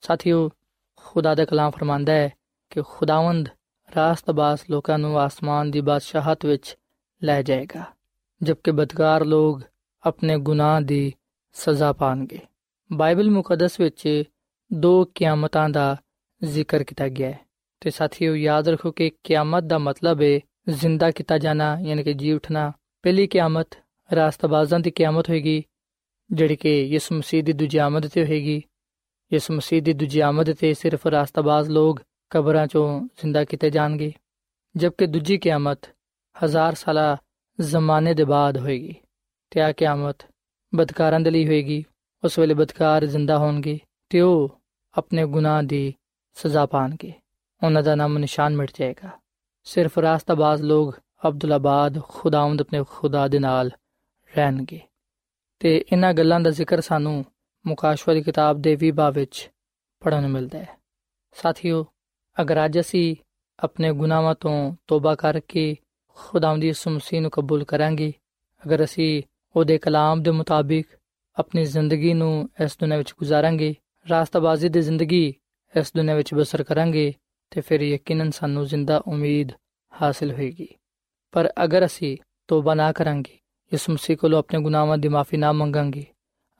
ਸਾਥੀਓ, 0.00 0.50
ਖੁਦਾ 0.96 1.34
ਦਾ 1.34 1.44
ਕਲਾਮ 1.44 1.70
ਫਰਮਾਂਦਾ 1.70 2.12
ਹੈ 2.12 2.30
ਕਿ 2.70 2.82
ਖੁਦਾਵੰਦ 2.82 3.48
ਰਾਸਤਬਾਸ 3.96 4.60
ਲੋਕਾਂ 4.70 4.98
ਨੂੰ 4.98 5.20
ਆਸਮਾਨ 5.20 5.70
ਦੀ 5.70 5.80
ਬਾਦਸ਼ਾਹਤ 5.80 6.46
ਵਿੱਚ 6.46 6.76
ਲੈ 7.24 7.42
ਜਾਏਗਾ, 7.42 7.84
ਜਦਕਿ 8.42 8.70
ਬਦਕਾਰ 8.70 9.24
ਲੋਗ 9.24 9.60
ਆਪਣੇ 10.02 10.38
ਗੁਨਾਹ 10.38 10.80
ਦੀ 10.80 11.14
ਸਜ਼ਾ 11.52 11.92
ਪਾਣਗੇ। 11.92 12.38
ਬਾਈਬਲ 12.92 13.30
ਮੁਕੱਦਸ 13.30 13.80
ਵਿੱਚ 13.80 14.22
ਦੋ 14.72 15.04
ਕਿਆਮਤਾਂ 15.04 15.68
ਦਾ 15.68 15.96
ਜ਼ਿਕਰ 16.44 16.84
ਕੀਤਾ 16.84 17.08
ਗਿਆ 17.08 17.30
ਹੈ। 17.30 17.51
ਤੇ 17.82 17.90
ਸਾਥੀਓ 17.90 18.34
ਯਾਦ 18.34 18.68
ਰੱਖੋ 18.68 18.90
ਕਿ 18.90 19.10
ਕਿਆਮਤ 19.24 19.64
ਦਾ 19.64 19.78
ਮਤਲਬ 19.78 20.22
ਹੈ 20.22 20.38
ਜ਼ਿੰਦਾ 20.72 21.10
ਕੀਤਾ 21.10 21.38
ਜਾਣਾ 21.38 21.76
ਯਾਨੀ 21.80 22.02
ਕਿ 22.02 22.12
ਜੀ 22.12 22.32
ਉਠਣਾ 22.32 22.72
ਪਹਿਲੀ 23.04 23.26
ਕਿਆਮਤ 23.26 23.76
ਰਾਸਤਬਾਜ਼ਾਂ 24.10 24.78
ਦੀ 24.80 24.90
ਕਿਆਮਤ 24.90 25.28
ਹੋਏਗੀ 25.28 25.62
ਜਿਹੜੀ 26.30 26.56
ਕਿ 26.56 26.74
ਯਿਸੂ 26.82 27.14
ਮਸੀਹ 27.14 27.42
ਦੀ 27.44 27.52
ਦੂਜੀ 27.52 27.78
ਆਮਦ 27.78 28.06
ਤੇ 28.06 28.24
ਹੋਏਗੀ 28.24 28.62
ਯਿਸੂ 29.30 29.54
ਮਸੀਹ 29.54 29.82
ਦੀ 29.82 29.92
ਦੂਜੀ 29.92 30.20
ਆਮਦ 30.20 30.52
ਤੇ 30.52 30.72
ਸਿਰਫ 30.74 31.06
ਰਾਸਤਬਾਜ਼ 31.06 31.70
ਲੋਗ 31.70 31.96
ਕਬਰਾਂ 32.30 32.66
ਚੋਂ 32.66 32.86
ਜ਼ਿੰਦਾ 33.16 33.44
ਕੀਤੇ 33.44 33.70
ਜਾਣਗੇ 33.70 34.12
ਜਦਕਿ 34.74 35.06
ਦੂਜੀ 35.06 35.38
ਕਿਆਮਤ 35.38 35.88
ਹਜ਼ਾਰ 36.36 36.74
ਸਾਲਾ 36.74 37.16
ਜ਼ਮਾਨੇ 37.58 38.14
ਦੇ 38.14 38.24
ਬਾਅਦ 38.24 38.58
ਹੋਏਗੀ 38.58 38.94
ਤੇ 39.52 39.60
ਆ 39.60 39.72
ਕਿਆਮਤ 39.72 40.26
ਬਦਕਾਰਾਂ 40.72 41.20
ਦੇ 41.20 41.30
ਲਈ 41.30 41.46
ਹੋਏਗੀ 41.46 41.82
ਉਸ 42.22 42.38
ਵੇਲੇ 42.38 42.54
ਬਦਕਾਰ 42.54 43.06
ਜ਼ਿੰਦਾ 43.06 43.38
ਹੋਣਗੇ 43.38 43.78
ਤੇ 44.10 44.20
ਉਹ 44.20 44.60
ਆਪਣੇ 44.94 45.26
ਗੁਨਾਹ 45.26 45.62
ਦੀ 45.62 45.92
ਸਜ਼ਾ 46.36 46.64
ਪਾਣਗੇ 46.66 47.12
ਉਹਨਾਂ 47.62 47.82
ਦਾ 47.82 47.94
ਨਾਮ 47.94 48.18
ਨਿਸ਼ਾਨ 48.18 48.56
ਮਿਟ 48.56 48.70
ਜਾਏਗਾ। 48.74 49.10
ਸਿਰਫ 49.64 49.98
ਰਾਸਤਾਬਾਜ਼ 49.98 50.62
ਲੋਗ 50.62 50.92
ਅਬਦੁੱਲਾਬਾਦ, 51.28 52.02
ਖੁਦਾਵੰਦ 52.02 52.60
ਆਪਣੇ 52.60 52.84
ਖੁਦਾ 52.88 53.28
ਦੇ 53.28 53.38
ਨਾਲ 53.38 53.70
ਰਹਿਣਗੇ। 54.36 54.80
ਤੇ 55.60 55.84
ਇਹਨਾਂ 55.92 56.14
ਗੱਲਾਂ 56.14 56.40
ਦਾ 56.40 56.50
ਜ਼ਿਕਰ 56.50 56.80
ਸਾਨੂੰ 56.80 57.24
ਮੁਕਾਸ਼ਵਾ 57.66 58.14
ਦੀ 58.14 58.22
ਕਿਤਾਬ 58.22 58.62
ਦੇ 58.62 58.74
ਵੀ 58.74 58.90
ਬਾਬ 58.90 59.14
ਵਿੱਚ 59.14 59.50
ਪੜਨ 60.00 60.20
ਨੂੰ 60.20 60.30
ਮਿਲਦਾ 60.30 60.58
ਹੈ। 60.58 60.78
ਸਾਥੀਓ, 61.32 61.86
ਅਗਰ 62.40 62.64
ਅੱਜ 62.64 62.80
ਅਸੀਂ 62.80 63.16
ਆਪਣੇ 63.58 63.92
ਗੁਨਾਹਾਂ 63.92 64.34
ਤੋਂ 64.34 64.76
ਤੋਬਾ 64.86 65.14
ਕਰਕੇ 65.14 65.76
ਖੁਦਾਵੰਦ 66.08 66.62
ਦੀ 66.62 66.72
ਮਸੀਹ 66.88 67.20
ਨੂੰ 67.20 67.30
ਕਬੂਲ 67.30 67.64
ਕਰਾਂਗੇ, 67.64 68.12
ਅਗਰ 68.66 68.84
ਅਸੀਂ 68.84 69.22
ਉਹਦੇ 69.56 69.78
ਕਲਾਮ 69.78 70.22
ਦੇ 70.22 70.30
ਮੁਤਾਬਿਕ 70.30 70.86
ਆਪਣੀ 71.38 71.64
ਜ਼ਿੰਦਗੀ 71.64 72.14
ਨੂੰ 72.14 72.50
ਇਸ 72.64 72.76
ਦੁਨੀਆਂ 72.80 72.98
ਵਿੱਚ 72.98 73.14
ਗੁਜ਼ਾਰਾਂਗੇ, 73.18 73.74
ਰਾਸਤਾਬਾਜ਼ੀ 74.10 74.68
ਦੀ 74.68 74.80
ਜ਼ਿੰਦਗੀ 74.80 75.34
ਇਸ 75.80 75.92
ਦੁਨੀਆਂ 75.96 76.16
ਵਿੱਚ 76.16 76.34
ਬਸਰ 76.34 76.62
ਕਰਾਂਗੇ 76.62 77.14
ਤੇ 77.52 77.60
ਫਿਰ 77.60 77.80
ਯਕੀਨਨ 77.80 78.30
ਸਾਨੂੰ 78.30 78.66
ਜ਼ਿੰਦਾ 78.66 79.02
ਉਮੀਦ 79.06 79.48
ਹਾਸਲ 80.02 80.32
ਹੋਏਗੀ। 80.32 80.68
ਪਰ 81.32 81.52
ਅਗਰ 81.64 81.86
ਅਸੀਂ 81.86 82.16
ਤੋਬਾ 82.48 82.74
ਨਾ 82.74 82.92
ਕਰਾਂਗੇ 82.92 83.38
ਇਸ 83.72 83.90
ਮਸੀਹ 83.90 84.16
ਕੋਲੋਂ 84.16 84.38
ਆਪਣੇ 84.38 84.60
ਗੁਨਾਹਾਂ 84.60 84.98
ਦੀ 84.98 85.08
ਮਾਫੀ 85.08 85.36
ਨਾ 85.36 85.52
ਮੰਗਾਂਗੇ, 85.52 86.04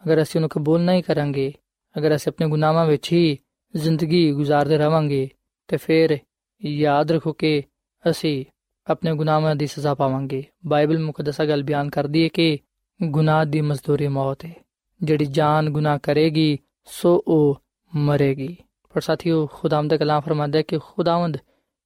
ਅਗਰ 0.04 0.22
ਅਸੀਂ 0.22 0.38
ਉਹਨੂੰ 0.38 0.48
ਕਬੂਲ 0.48 0.80
ਨਹੀਂ 0.80 1.02
ਕਰਾਂਗੇ, 1.02 1.52
ਅਗਰ 1.98 2.14
ਅਸੀਂ 2.14 2.32
ਆਪਣੇ 2.32 2.48
ਗੁਨਾਹਾਂ 2.48 2.86
ਵਿੱਚ 2.86 3.12
ਹੀ 3.12 3.38
ਜ਼ਿੰਦਗੀ 3.76 4.32
ਗੁਜ਼ਾਰਦੇ 4.32 4.78
ਰਵਾਂਗੇ, 4.78 5.30
ਤੇ 5.68 5.76
ਫਿਰ 5.76 6.18
ਯਾਦ 6.64 7.12
ਰੱਖੋ 7.12 7.32
ਕਿ 7.32 7.62
ਅਸੀਂ 8.10 8.44
ਆਪਣੇ 8.86 9.14
ਗੁਨਾਹਾਂ 9.14 9.56
ਦੀ 9.56 9.66
ਸਜ਼ਾ 9.66 9.94
ਪਾਵਾਂਗੇ। 9.94 10.44
ਬਾਈਬਲ 10.66 10.98
ਮੁਕੱਦਸਾ 10.98 11.44
ਗੱਲ 11.44 11.62
ਬਿਆਨ 11.62 11.90
ਕਰਦੀ 11.90 12.22
ਹੈ 12.24 12.28
ਕਿ 12.28 12.58
ਗੁਨਾਹ 13.02 13.44
ਦੀ 13.44 13.60
ਮਜ਼ਦੂਰੀ 13.60 14.08
ਮੌਤ 14.08 14.44
ਹੈ। 14.44 14.54
ਜਿਹੜੀ 15.02 15.24
ਜਾਨ 15.24 15.70
ਗੁਨਾਹ 15.70 15.98
ਕਰੇਗੀ, 16.02 16.58
ਸੋ 16.84 17.24
ਉਹ 17.28 17.62
ਮਰੇਗੀ। 17.94 18.56
ਪਰ 18.92 19.00
ਸਾਥੀਓ, 19.00 19.46
ਖੁਦਾਵੰਦ 19.46 19.90
ਦਾ 19.90 19.96
ਕਲਾਮ 19.96 20.20
ਫਰਮਾਂਦਾ 20.20 20.58
ਹੈ 20.58 20.62
ਕਿ 20.62 20.78
ਖੁਦਾਵੰਦ 20.78 21.36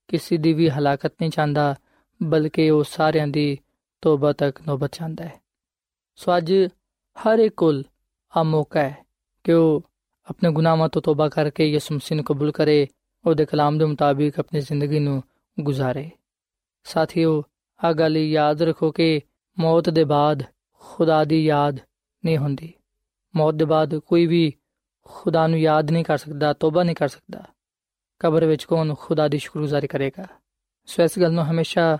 ਕਿਸੇ 0.08 0.36
ਦੀ 0.36 0.52
ਵੀ 0.52 0.70
ਹਲਾਕਤ 0.70 1.12
ਨਹੀਂ 1.20 1.30
ਚਾਹੁੰਦਾ, 1.30 1.74
ਬਲਕਿ 2.22 2.70
ਉਹ 2.70 2.84
ਸਾਰਿਆਂ 2.84 3.26
ਦੀ 3.26 3.58
ਤੋਬਾ 4.02 4.32
ਤੱਕ 4.32 4.60
ਨੋਬਤ 4.68 4.94
ਚਾਹੁੰਦਾ 4.94 5.24
ਹੈ। 5.24 5.40
ਸੋ 6.16 6.36
ਅੱਜ 6.36 6.52
ਹਰ 7.16 7.38
ਇੱਕ 7.38 7.54
ਕੋਲ 7.54 7.84
ਆ 8.36 8.42
ਮੌਕਾ 8.42 8.80
ਹੈ 8.80 9.06
ਕਿ 9.44 9.52
ਉਹ 9.52 9.84
ਆਪਣੇ 10.30 10.52
ਗੁਨਾਹਾਂ 10.52 10.88
ਤੋਂ 10.88 11.02
ਤੋਬਾ 11.02 11.28
ਕਰਕੇ 11.28 11.66
ਯਿਸੂ 11.66 11.94
ਮਸੀਹ 11.94 12.16
ਨੂੰ 12.16 12.24
ਕਬੂਲ 12.24 12.52
ਕਰੇ, 12.52 12.86
ਉਹਦੇ 13.26 13.44
ਕਲਾਮ 13.44 13.78
ਦੇ 13.78 13.84
ਮੁਤਾਬਿਕ 13.84 14.38
ਆਪਣੀ 14.38 14.60
ਜ਼ਿੰਦਗੀ 14.60 14.98
ਨੂੰ 14.98 15.22
ਗੁਜ਼ਾਰੇ। 15.60 16.10
ਸਾਥੀਓ 16.84 17.42
ਆ 17.84 17.92
ਗੱਲ 17.92 18.16
ਯਾਦ 18.16 18.62
ਰੱਖੋ 18.62 18.90
ਕਿ 18.90 19.20
ਮੌਤ 19.58 19.90
ਦੇ 19.90 20.04
ਬਾਅਦ 20.04 20.42
ਖੁਦਾ 20.72 21.24
ਦੀ 21.24 21.44
ਯਾਦ 21.44 21.80
ਨਹੀਂ 22.24 22.38
ਹੁੰਦੀ। 22.38 22.72
ਮੌਤ 23.36 23.54
ਦੇ 23.54 23.64
ਬਾਅਦ 23.64 23.96
ਕੋਈ 23.96 24.26
ਵੀ 24.26 24.52
ਖੁਦਾ 25.08 25.46
ਨੂੰ 25.46 25.58
ਯਾਦ 25.58 25.90
ਨਹੀਂ 25.90 26.04
ਕਰ 26.04 26.18
ਸਕਦਾ, 26.18 26.52
ਤੋਬਾ 26.52 26.82
ਨਹੀਂ 26.82 26.96
ਕਰ 26.96 27.08
ਸਕਦਾ। 27.08 27.44
ਕਬਰ 28.18 28.44
ਵਿੱਚ 28.44 28.64
ਕੌਣ 28.64 28.94
ਖੁਦਾ 28.94 29.28
ਦੀ 29.28 29.38
ਸ਼ੁਕਰਗੁਜ਼ਾਰੀ 29.38 29.86
ਕਰੇਗਾ? 29.86 30.26
ਸੋ 30.86 31.02
ਇਸ 31.02 31.18
ਗੱਲ 31.18 31.32
ਨੂੰ 31.32 31.44
ਹਮੇਸ਼ਾ 31.44 31.98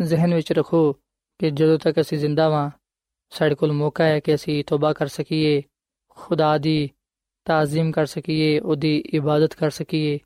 ਜ਼ਿਹਨ 0.00 0.34
ਵਿੱਚ 0.34 0.52
ਰੱਖੋ 0.52 0.92
ਕਿ 1.38 1.50
ਜਦੋਂ 1.50 1.78
ਤੱਕ 1.78 2.00
ਅਸੀਂ 2.00 2.18
ਜ਼ਿੰਦਾ 2.18 2.48
ਵਾਂ, 2.48 2.70
ਸਾਡੇ 3.30 3.54
ਕੋਲ 3.54 3.72
ਮੌਕਾ 3.72 4.04
ਹੈ 4.04 4.20
ਕਿ 4.20 4.34
ਅਸੀਂ 4.34 4.64
ਤੋਬਾ 4.64 4.92
ਕਰ 4.92 5.06
ਸਕੀਏ, 5.06 5.62
ਖੁਦਾ 6.08 6.58
ਦੀ 6.58 6.90
ਤਾਜ਼ੀਮ 7.44 7.90
ਕਰ 7.92 8.06
ਸਕੀਏ, 8.06 8.58
ਉਹਦੀ 8.60 8.98
ਇਬਾਦਤ 9.14 9.54
ਕਰ 9.54 9.70
ਸਕੀਏ। 9.70 10.18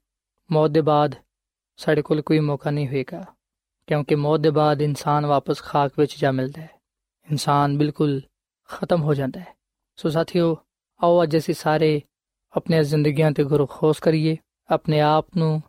ਮੌਤ 0.52 0.70
ਦੇ 0.70 0.80
ਬਾਅਦ 0.80 1.14
ਸਾਡੇ 1.76 2.02
ਕੋਲ 2.02 2.22
ਕੋਈ 2.22 2.38
ਮੌਕਾ 2.38 2.70
ਨਹੀਂ 2.70 2.88
ਹੋਏਗਾ, 2.88 3.24
ਕਿਉਂਕਿ 3.86 4.14
ਮੌਤ 4.14 4.40
ਦੇ 4.40 4.50
ਬਾਅਦ 4.50 4.82
ਇਨਸਾਨ 4.82 5.26
ਵਾਪਸ 5.26 5.62
ਖਾਕ 5.62 5.92
ਵਿੱਚ 5.98 6.18
ਜਾ 6.18 6.30
ਮਿਲਦਾ 6.30 6.62
ਹੈ। 6.62 6.70
ਇਨਸਾਨ 7.30 7.78
ਬਿਲਕੁਲ 7.78 8.20
ਖਤਮ 8.68 9.02
ਹੋ 9.02 9.14
ਜਾਂਦਾ 9.14 9.40
ਹੈ। 9.40 9.56
ਸੋ 9.96 10.08
ਸਾਥੀਓ, 10.08 10.56
ਆਓ 11.02 11.22
ਅੱਜ 11.22 11.36
ਅਸੀਂ 11.36 11.54
ਸਾਰੇ 11.54 12.02
ਆਪਣੀਆਂ 12.54 12.82
ਜ਼ਿੰਦਗੀਆਂ 12.82 13.30
ਤੇ 13.32 13.44
ਗੁਰੂ 13.44 13.66
ਖੋਸ 13.66 14.00
ਕਰੀਏ 14.00 14.36
ਆਪਣੇ 14.68 15.00
ਆਪ 15.00 15.36
ਨੂੰ 15.36 15.62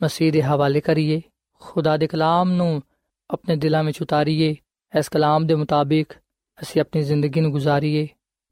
ਮਸੀਹ 0.00 0.32
ਦੇ 0.32 0.42
ਹਵਾਲੇ 0.42 0.80
ਕਰੀਏ 0.80 1.20
ਖੁਦਾ 1.62 1.96
ਦੇ 1.96 2.06
ਕਲਾਮ 2.06 2.50
ਨੂੰ 2.50 2.82
ਆਪਣੇ 3.30 3.56
ਦਿਲਾਂ 3.56 3.84
ਵਿੱਚ 3.84 4.02
ਉਤਾਰੀਏ 4.02 4.54
ਇਸ 4.92 5.08
ਕਲਾਮ 5.08 5.46
ਦੇ 5.46 5.54
ਮੁਤਾਬਿਕ 5.54 6.12
ਅਸੀਂ 6.58 6.80
ਆਪਣੀ 6.80 7.02
ਜ਼ਿੰਦਗੀ 7.02 7.40
ਨੂੰ 7.40 7.52
ਗੁਜ਼ਾਰੀਏ 7.52 8.08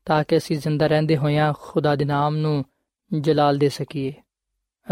ਤਾਂ 0.07 0.23
ਕਿ 0.25 0.37
ਅਸੀਂ 0.37 0.57
ਜ਼ਿੰਦਾ 0.57 0.87
ਰਹਿੰਦੇ 0.87 1.17
ਹੋਇਆਂ 1.17 1.53
ਖੁਦਾ 1.61 1.95
ਦੇ 1.97 2.05
ਨਾਮ 2.05 2.37
ਨੂੰ 2.37 2.65
ਜਲਾਲ 3.11 3.59
ਦੇ 3.59 3.69
ਸਕੀਏ 3.69 4.13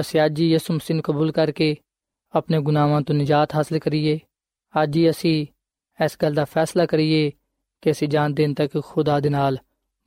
ਅਸੀਂ 0.00 0.24
ਅੱਜ 0.24 0.40
ਹੀ 0.40 0.50
ਯਿਸੂ 0.50 0.74
ਮਸੀਹ 0.74 0.94
ਨੂੰ 0.94 1.02
ਕਬੂਲ 1.02 1.32
ਕਰਕੇ 1.32 1.76
ਆਪਣੇ 2.34 2.60
ਗੁਨਾਹਾਂ 2.60 3.00
ਤੋਂ 3.00 3.14
ਨਿਜਾਤ 3.14 3.54
ਹਾਸਲ 3.54 3.78
ਕਰੀਏ 3.78 4.18
ਅੱਜ 4.82 4.96
ਹੀ 4.96 5.10
ਅਸੀਂ 5.10 5.46
ਇਸ 5.98 6.16
ਗੱਲ 6.22 6.34
ਦਾ 6.34 6.44
ਫੈਸਲਾ 6.44 6.86
ਕਰੀਏ 6.86 7.30
ਕਿ 7.82 7.90
ਅਸੀਂ 7.90 8.08
ਜਾਨ 8.08 8.34
ਦੇਣ 8.34 8.54
ਤੱਕ 8.54 8.78
ਖੁਦਾ 8.80 9.18
ਦੇ 9.20 9.28
ਨਾਲ 9.28 9.58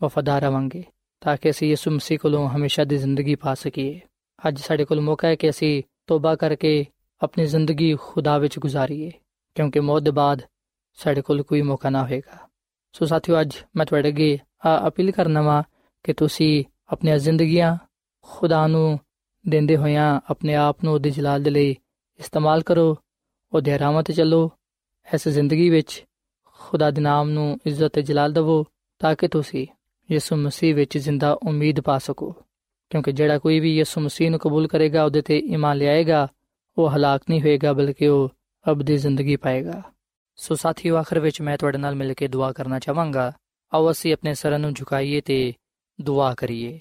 ਵਫਾਦਾਰ 0.02 0.41
ਰਵਾਂਗੇ 0.41 0.84
ਤਾਂ 1.22 1.36
ਕਿ 1.38 1.50
ਅਸੀਂ 1.50 1.70
ਯਿਸੂ 1.70 1.92
ਮਸੀਹ 1.92 2.20
ਕੋਲੋਂ 2.20 2.48
ਹਮੇਸ਼ਾ 2.50 2.84
ਦੀ 2.84 2.98
ਜ਼ਿੰਦਗੀ 2.98 3.36
ਪਾ 3.36 3.54
ਸਕੀਏ 3.54 4.00
ਅੱਜ 4.40 4.60
ਸਾਡੇ 4.60 4.86
ਕੋਲ 4.86 5.02
ਮੌਕਾ 5.02 5.28
ਹੈ 5.28 5.36
ਕਿ 5.36 5.50
ਅਸੀਂ 5.50 5.82
ਤੋਬਾ 6.08 6.36
ਕਰਕੇ 6.36 6.86
ਆਪਣੀ 7.22 7.46
ਜ਼ਿੰਦਗੀ 7.46 7.96
ਖੁਦਾ 7.96 8.38
ਵਿੱਚ 8.38 8.58
ਗੁਜ਼ਾਰੀਏ 8.60 9.12
ਕਿਉਂਕਿ 9.56 9.80
ਮੌਤ 9.80 10.04
ਦੇ 10.04 10.12
ਬਾਅਦ 10.12 10.42
ਸਾਡੇ 11.00 11.22
ਕੋਲ 11.22 11.44
ਕੋਈ 11.44 11.62
ਮੌਕਾ 11.62 11.90
ਨਾ 11.90 12.04
ਹੋਏਗਾ 12.04 12.48
ਸੋ 12.96 13.06
ਸਾਥੀਓ 13.06 13.40
ਅੱਜ 13.42 13.56
ਮੈਂ 13.76 13.86
ਤੁਹਾਡੇ 13.86 14.10
ਅੱਗੇ 14.10 14.38
ਅਪੀਲ 14.88 15.12
ਕਰਨਾ 15.12 15.42
ਵਾ 15.42 15.64
ਕਿ 16.06 16.14
ਤੁਸੀਂ 16.14 16.64
ਆਪਣੀਆਂ 16.90 17.18
ਜ਼ਿੰਦਗੀਆਂ 17.18 17.78
ਖੁਦਾ 18.26 18.66
ਨੂੰ 18.68 19.00
ਦਿੰਦੇ 19.46 19.78
ਹੋਇਆਂ 19.78 20.20
ਆਪਣੇ 20.30 20.56
ਆਪ 20.56 20.84
ਨੂੰ 20.84 20.94
ਉਹਦੇ 20.94 21.10
ਜਲਾਲ 21.10 21.44
ਦੇ 21.44 21.50
ਲਈ 21.50 21.76
ਇਸਤੇਮਾਲ 22.20 22.62
ਕਰੋ 22.62 22.96
ਉਹਦੇ 23.54 23.78
ਰਾਹਾਂ 23.80 24.04
ਤੇ 24.04 24.14
ਚੱਲੋ 24.14 24.50
ਇਸ 25.08 25.28
ਜ਼ਿੰਦਗੀ 25.28 25.70
ਵਿੱਚ 25.70 26.04
ਖੁਦਾ 26.60 26.90
ਦੇ 26.92 27.02
ਨਾਮ 27.02 27.30
ਨੂੰ 27.30 27.60
ਇੱਜ਼ਤ 27.66 27.92
ਤੇ 27.94 28.02
ਜਲਾਲ 28.02 28.34
ਦਿਵੋ 28.34 28.64
ਤਾਂ 29.02 29.16
ਕਿ 29.16 29.28
ਤੁਸੀਂ 29.28 29.66
ਯਿਸੂ 30.12 30.36
ਮਸੀਹ 30.36 30.76
ਵਿੱਚ 30.76 30.97
ਜ਼ਿੰਦਾ 30.97 31.38
ਉਮੀਦ 31.43 31.80
ਪਾ 31.80 31.97
ਸਕੋ, 31.97 32.32
ਕਿਉਂਕਿ 32.89 33.12
ਜਿਹੜਾ 33.12 33.38
ਕੋਈ 33.38 33.60
ਵੀ 33.60 33.78
ਯਿਸੂ 33.78 34.02
ਮਸੀਹ 34.02 34.32
ਨੂੰ 34.32 34.39
ਕਬੂਲ 34.39 34.67
ਕਰੇਗਾ, 34.67 35.04
ਉਹਦੇ 35.04 35.21
ਤੇ 35.21 35.39
ਈਮਾਨ 35.39 35.78
ਲਿਆਏਗਾ, 35.78 36.28
ਉਹ 36.78 36.89
ਹਲਾਕ 36.89 37.21
ਨਹੀਂ 37.30 37.41
ਹੋਏਗਾ, 37.41 37.74
ਬਲਕਿ 37.74 38.08
ਉਹ 38.08 38.30
ਅਬਦੀ 38.71 38.97
ਜ਼ਿੰਦਗੀ 38.97 39.36
ਪਾਏਗਾ। 39.36 39.82
ਸੋ 40.36 40.56
ਸਾਥੀਓ, 40.56 40.95
ਆਖਰ 40.95 41.19
ਵਿੱਚ 41.19 41.41
ਮੈਂ 41.41 41.58
ਤੁਹਾਡੇ 41.58 41.78
ਨਾਲ 41.78 41.95
ਮਿਲ 41.95 42.13
ਕੇ 42.13 42.28
ਦੁਆ 42.28 42.52
ਕਰਨਾ 42.52 42.80
ਚਾਹਾਂਗਾ। 42.80 43.34
ਆਓ 43.74 43.91
ਅਸੀਂ 43.91 44.13
ਆਪਣੇ 44.13 44.34
ਸਰਾਂ 44.34 44.60
ਨੂੰ 44.60 44.74
ਝੁਕਾਈਏ 44.74 45.21
ਤੇ 45.21 45.54
ਦੁਆ 46.02 46.34
ਕਰੀਏ। 46.34 46.80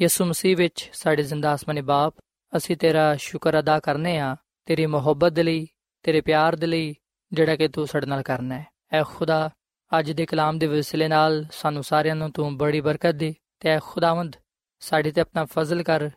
ਯਿਸੂ 0.00 0.24
ਮਸੀਹ 0.24 0.56
ਵਿੱਚ 0.56 0.90
ਸਾਡੇ 0.92 1.22
ਜ਼ਿੰਦਾ 1.22 1.54
ਅਸਮਾਨੀ 1.54 1.80
ਬਾਪ, 1.80 2.14
ਅਸੀਂ 2.56 2.76
ਤੇਰਾ 2.76 3.16
ਸ਼ੁਕਰ 3.16 3.58
ਅਦਾ 3.58 3.80
ਕਰਨੇ 3.80 4.18
ਆ, 4.18 4.36
ਤੇਰੀ 4.64 4.86
ਮੁਹੱਬਤ 4.86 5.32
ਦੇ 5.32 5.42
ਲਈ, 5.42 5.66
ਤੇਰੇ 6.02 6.20
ਪਿਆਰ 6.20 6.56
ਦੇ 6.56 6.66
ਲਈ, 6.66 6.94
ਜਿਹੜਾ 7.32 7.56
ਕਿ 7.56 7.68
ਤੂੰ 7.68 7.86
ਸਾਡੇ 7.86 8.06
ਨਾਲ 8.06 8.22
ਕਰਨਾ 8.22 8.58
ਹੈ। 8.58 8.66
ਐ 8.92 9.02
ਖੁਦਾ 9.02 9.50
ਅੱਜ 9.98 10.10
ਦੇ 10.12 10.24
ਕਲਾਮ 10.26 10.58
ਦੇ 10.58 10.66
ਵਸਿਲੇ 10.66 11.08
ਨਾਲ 11.08 11.44
ਸਾਨੂੰ 11.52 11.82
ਸਾਰਿਆਂ 11.84 12.14
ਨੂੰ 12.16 12.30
ਤੂੰ 12.32 12.56
ਬੜੀ 12.58 12.80
ਬਰਕਤ 12.80 13.14
ਦੇ, 13.14 13.34
ਤੇ 13.60 13.68
ਐ 13.68 13.78
ਖੁਦਾਵੰਦ, 13.82 14.36
ਸਾਡੇ 14.82 15.10
ਤੇ 15.10 15.20
ਆਪਣਾ 15.20 15.44
ਫਜ਼ਲ 15.44 15.82
ਕਰ, 15.82 16.10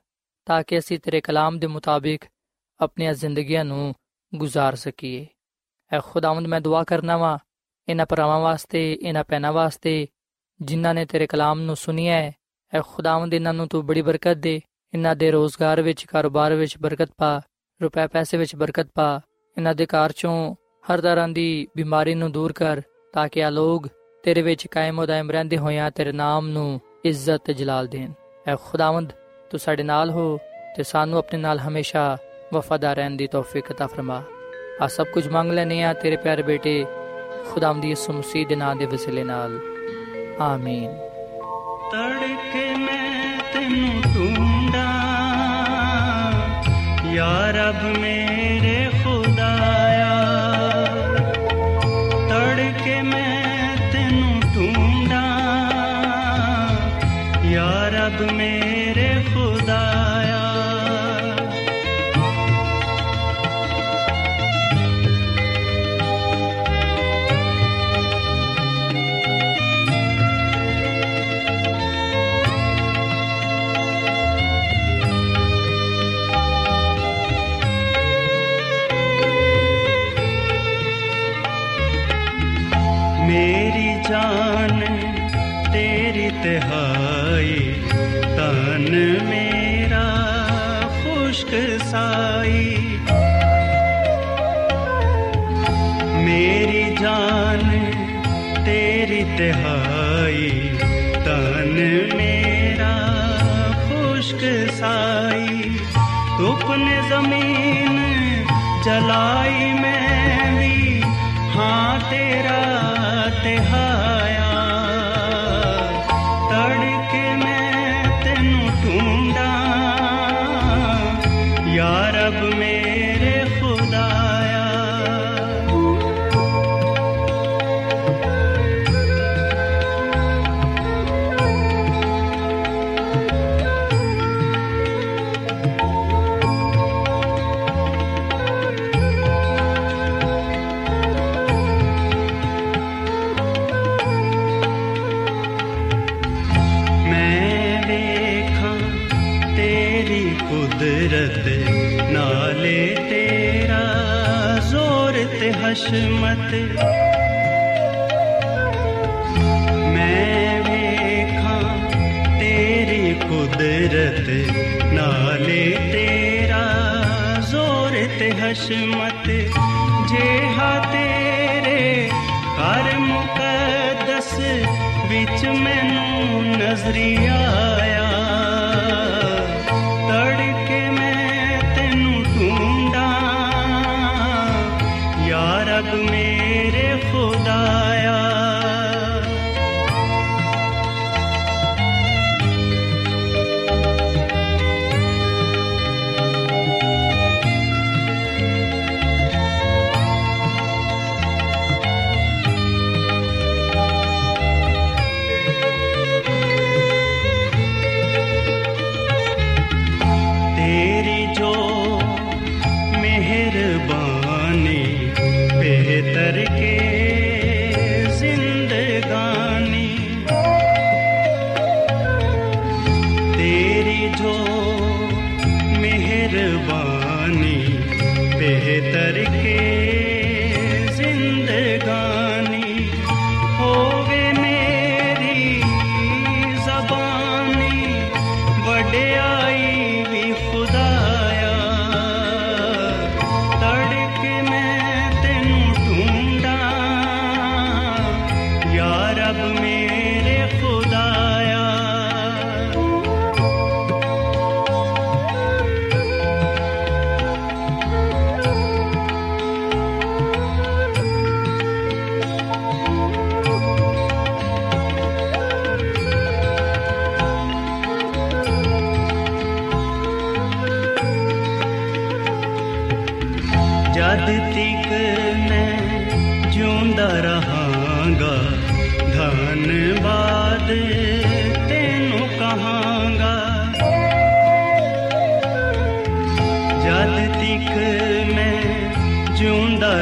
ਤਾਂ 0.47 0.63
ਕਿ 0.63 0.79
ਅਸੀਂ 0.79 0.99
ਤੇਰੇ 0.99 1.21
ਕਲਾਮ 1.21 1.59
ਦੇ 1.59 1.67
ਮੁਤਾਬਿਕ 1.67 2.25
ਆਪਣੀਆਂ 2.79 3.13
ਜ਼ਿੰਦਗੀਆਂ 3.13 3.65
ਨੂੰ 3.65 3.93
ਗੁਜ਼ਾਰ 4.33 4.75
ਸਕੀਏ। 4.75 5.25
ਐ 5.91 5.99
ਖੁਦਾਵੰਦ, 5.99 6.47
ਮੈਂ 6.47 6.61
ਦੁਆ 6.61 6.83
ਕਰਨਾ 6.83 7.17
ਵਾ, 7.17 7.37
ਇਹਨਾਂ 7.87 8.05
ਪਰਾਵਾਂ 8.05 8.39
ਵਾਸਤੇ, 8.39 8.93
ਇਹਨਾਂ 8.93 9.23
ਪੈਨਾ 9.23 9.51
ਵਾਸਤੇ, 9.51 10.07
ਜਿਨ੍ਹਾਂ 10.59 10.93
ਨੇ 10.93 11.05
ਤੇਰੇ 11.05 11.27
ਕਲਾਮ 11.27 11.59
ਨੂੰ 11.59 11.75
ਸੁਨਿਆ 11.75 12.13
ਹੈ 12.13 12.33
ਐ 12.73 12.81
ਖੁਦਾਵੰਦ, 12.81 13.33
ਇਹਨਾਂ 13.33 13.53
ਨੂੰ 13.53 13.67
ਤੂੰ 13.67 13.85
ਬੜੀ 13.85 14.01
ਬਰਕਤ 14.01 14.37
ਦੇ, 14.37 14.59
ਇਹਨਾਂ 14.93 15.15
ਦੇ 15.15 15.31
ਰੋਜ਼ਗਾਰ 15.31 15.81
ਵਿੱਚ, 15.81 16.05
ਕਾਰੋਬਾਰ 16.05 16.53
ਵਿੱਚ 16.53 16.77
ਬਰਕਤ 16.77 17.11
ਪਾ, 17.17 17.41
ਰੁਪਏ 17.81 18.07
ਪੈਸੇ 18.07 18.37
ਵਿੱਚ 18.37 18.55
ਬਰਕਤ 18.55 18.87
ਪਾ, 18.95 19.21
ਇਹਨਾਂ 19.57 19.75
ਦੇ 19.75 19.85
ਘਰ 19.85 20.11
ਚੋਂ 20.11 20.55
ਹਰ 20.83 21.01
ਤਰ੍ਹਾਂ 21.01 21.27
ਦੀ 21.27 21.67
ਬਿਮਾਰੀ 21.77 22.13
ਨੂੰ 22.15 22.31
ਦੂਰ 22.31 22.53
ਕਰ 22.53 22.81
ਤਾਂ 23.14 23.28
ਕਿ 23.28 23.44
ਆ 23.44 23.50
ਲੋਗ 23.50 23.86
ਤੇਰੇ 24.24 24.42
ਵਿੱਚ 24.42 24.66
ਕਾਇਮ 24.66 24.98
ਉਦਾਇਮ 24.98 25.30
ਰਹਿੰਦੇ 25.30 25.56
ਹੋਇਆਂ 25.56 25.90
ਤੇਰੇ 25.90 26.12
ਨਾਮ 26.12 26.48
ਨੂੰ 26.48 26.80
ਇੱਜ਼ਤ 27.04 27.40
ਤੇ 27.44 27.54
ਜਲਾਲ 27.54 27.86
ਦੇਣ 27.86 28.12
ਐ 28.48 28.56
ਖੁਦਾਵੰਦ 28.56 29.12
ਤੂੰ 29.50 29.60
ਸਾਡੇ 29.60 29.82
ਨਾਲ 29.82 30.10
ਹੋ 30.10 30.38
ਤੇ 30.76 30.82
ਸਾਨੂੰ 30.82 31.18
ਆਪਣੇ 31.18 31.38
ਨਾਲ 31.38 31.58
ਹਮੇਸ਼ਾ 31.58 32.16
ਵਫਾਦਾਰ 32.54 32.96
ਰਹਿਣ 32.96 33.16
ਦੀ 33.16 33.26
ਤੌਫੀਕ 33.26 33.72
عطا 33.72 33.88
ਫਰਮਾ 33.88 34.22
ਆ 34.80 34.86
ਸਭ 34.86 35.06
ਕੁਝ 35.06 35.26
ਮੰਗ 35.28 35.52
ਲੈਨੇ 35.52 35.82
ਆ 35.82 35.92
ਤੇਰੇ 35.92 36.16
ਪਿਆਰੇ 36.16 36.42
ਬੇਟੇ 36.42 36.84
ਖੁਦਾਵੰਦ 37.52 37.84
ਯਿਸੂ 37.84 38.12
ਮਸੀਹ 38.12 38.46
ਦੇ 38.46 38.56
ਨਾਮ 38.56 38.78
ਦੇ 38.78 38.86
ਵਸਿਲੇ 38.86 39.24
ਨਾਲ 39.24 39.58
ਆਮੀਨ 40.40 40.96
ਤੜਕੇ 41.92 42.74
ਮੈਂ 42.76 43.38
ਤੈਨੂੰ 43.52 44.00
ਢੂੰਡਾਂ 44.14 44.92
ਯਾ 47.14 47.50
ਰੱਬ 47.50 47.98
ਮੇਰੇ 47.98 48.15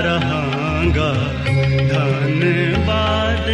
ਰਹਾਂਗਾ। 0.01 1.13
ਧੰਨਵਾਦ 1.89 3.49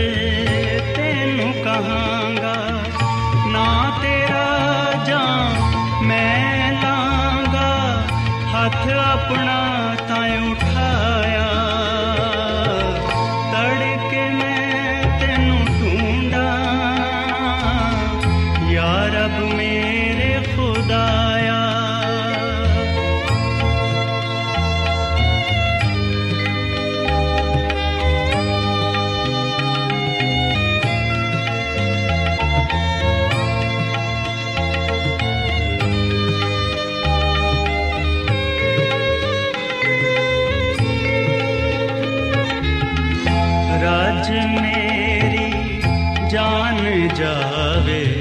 രാവേ 47.32 48.21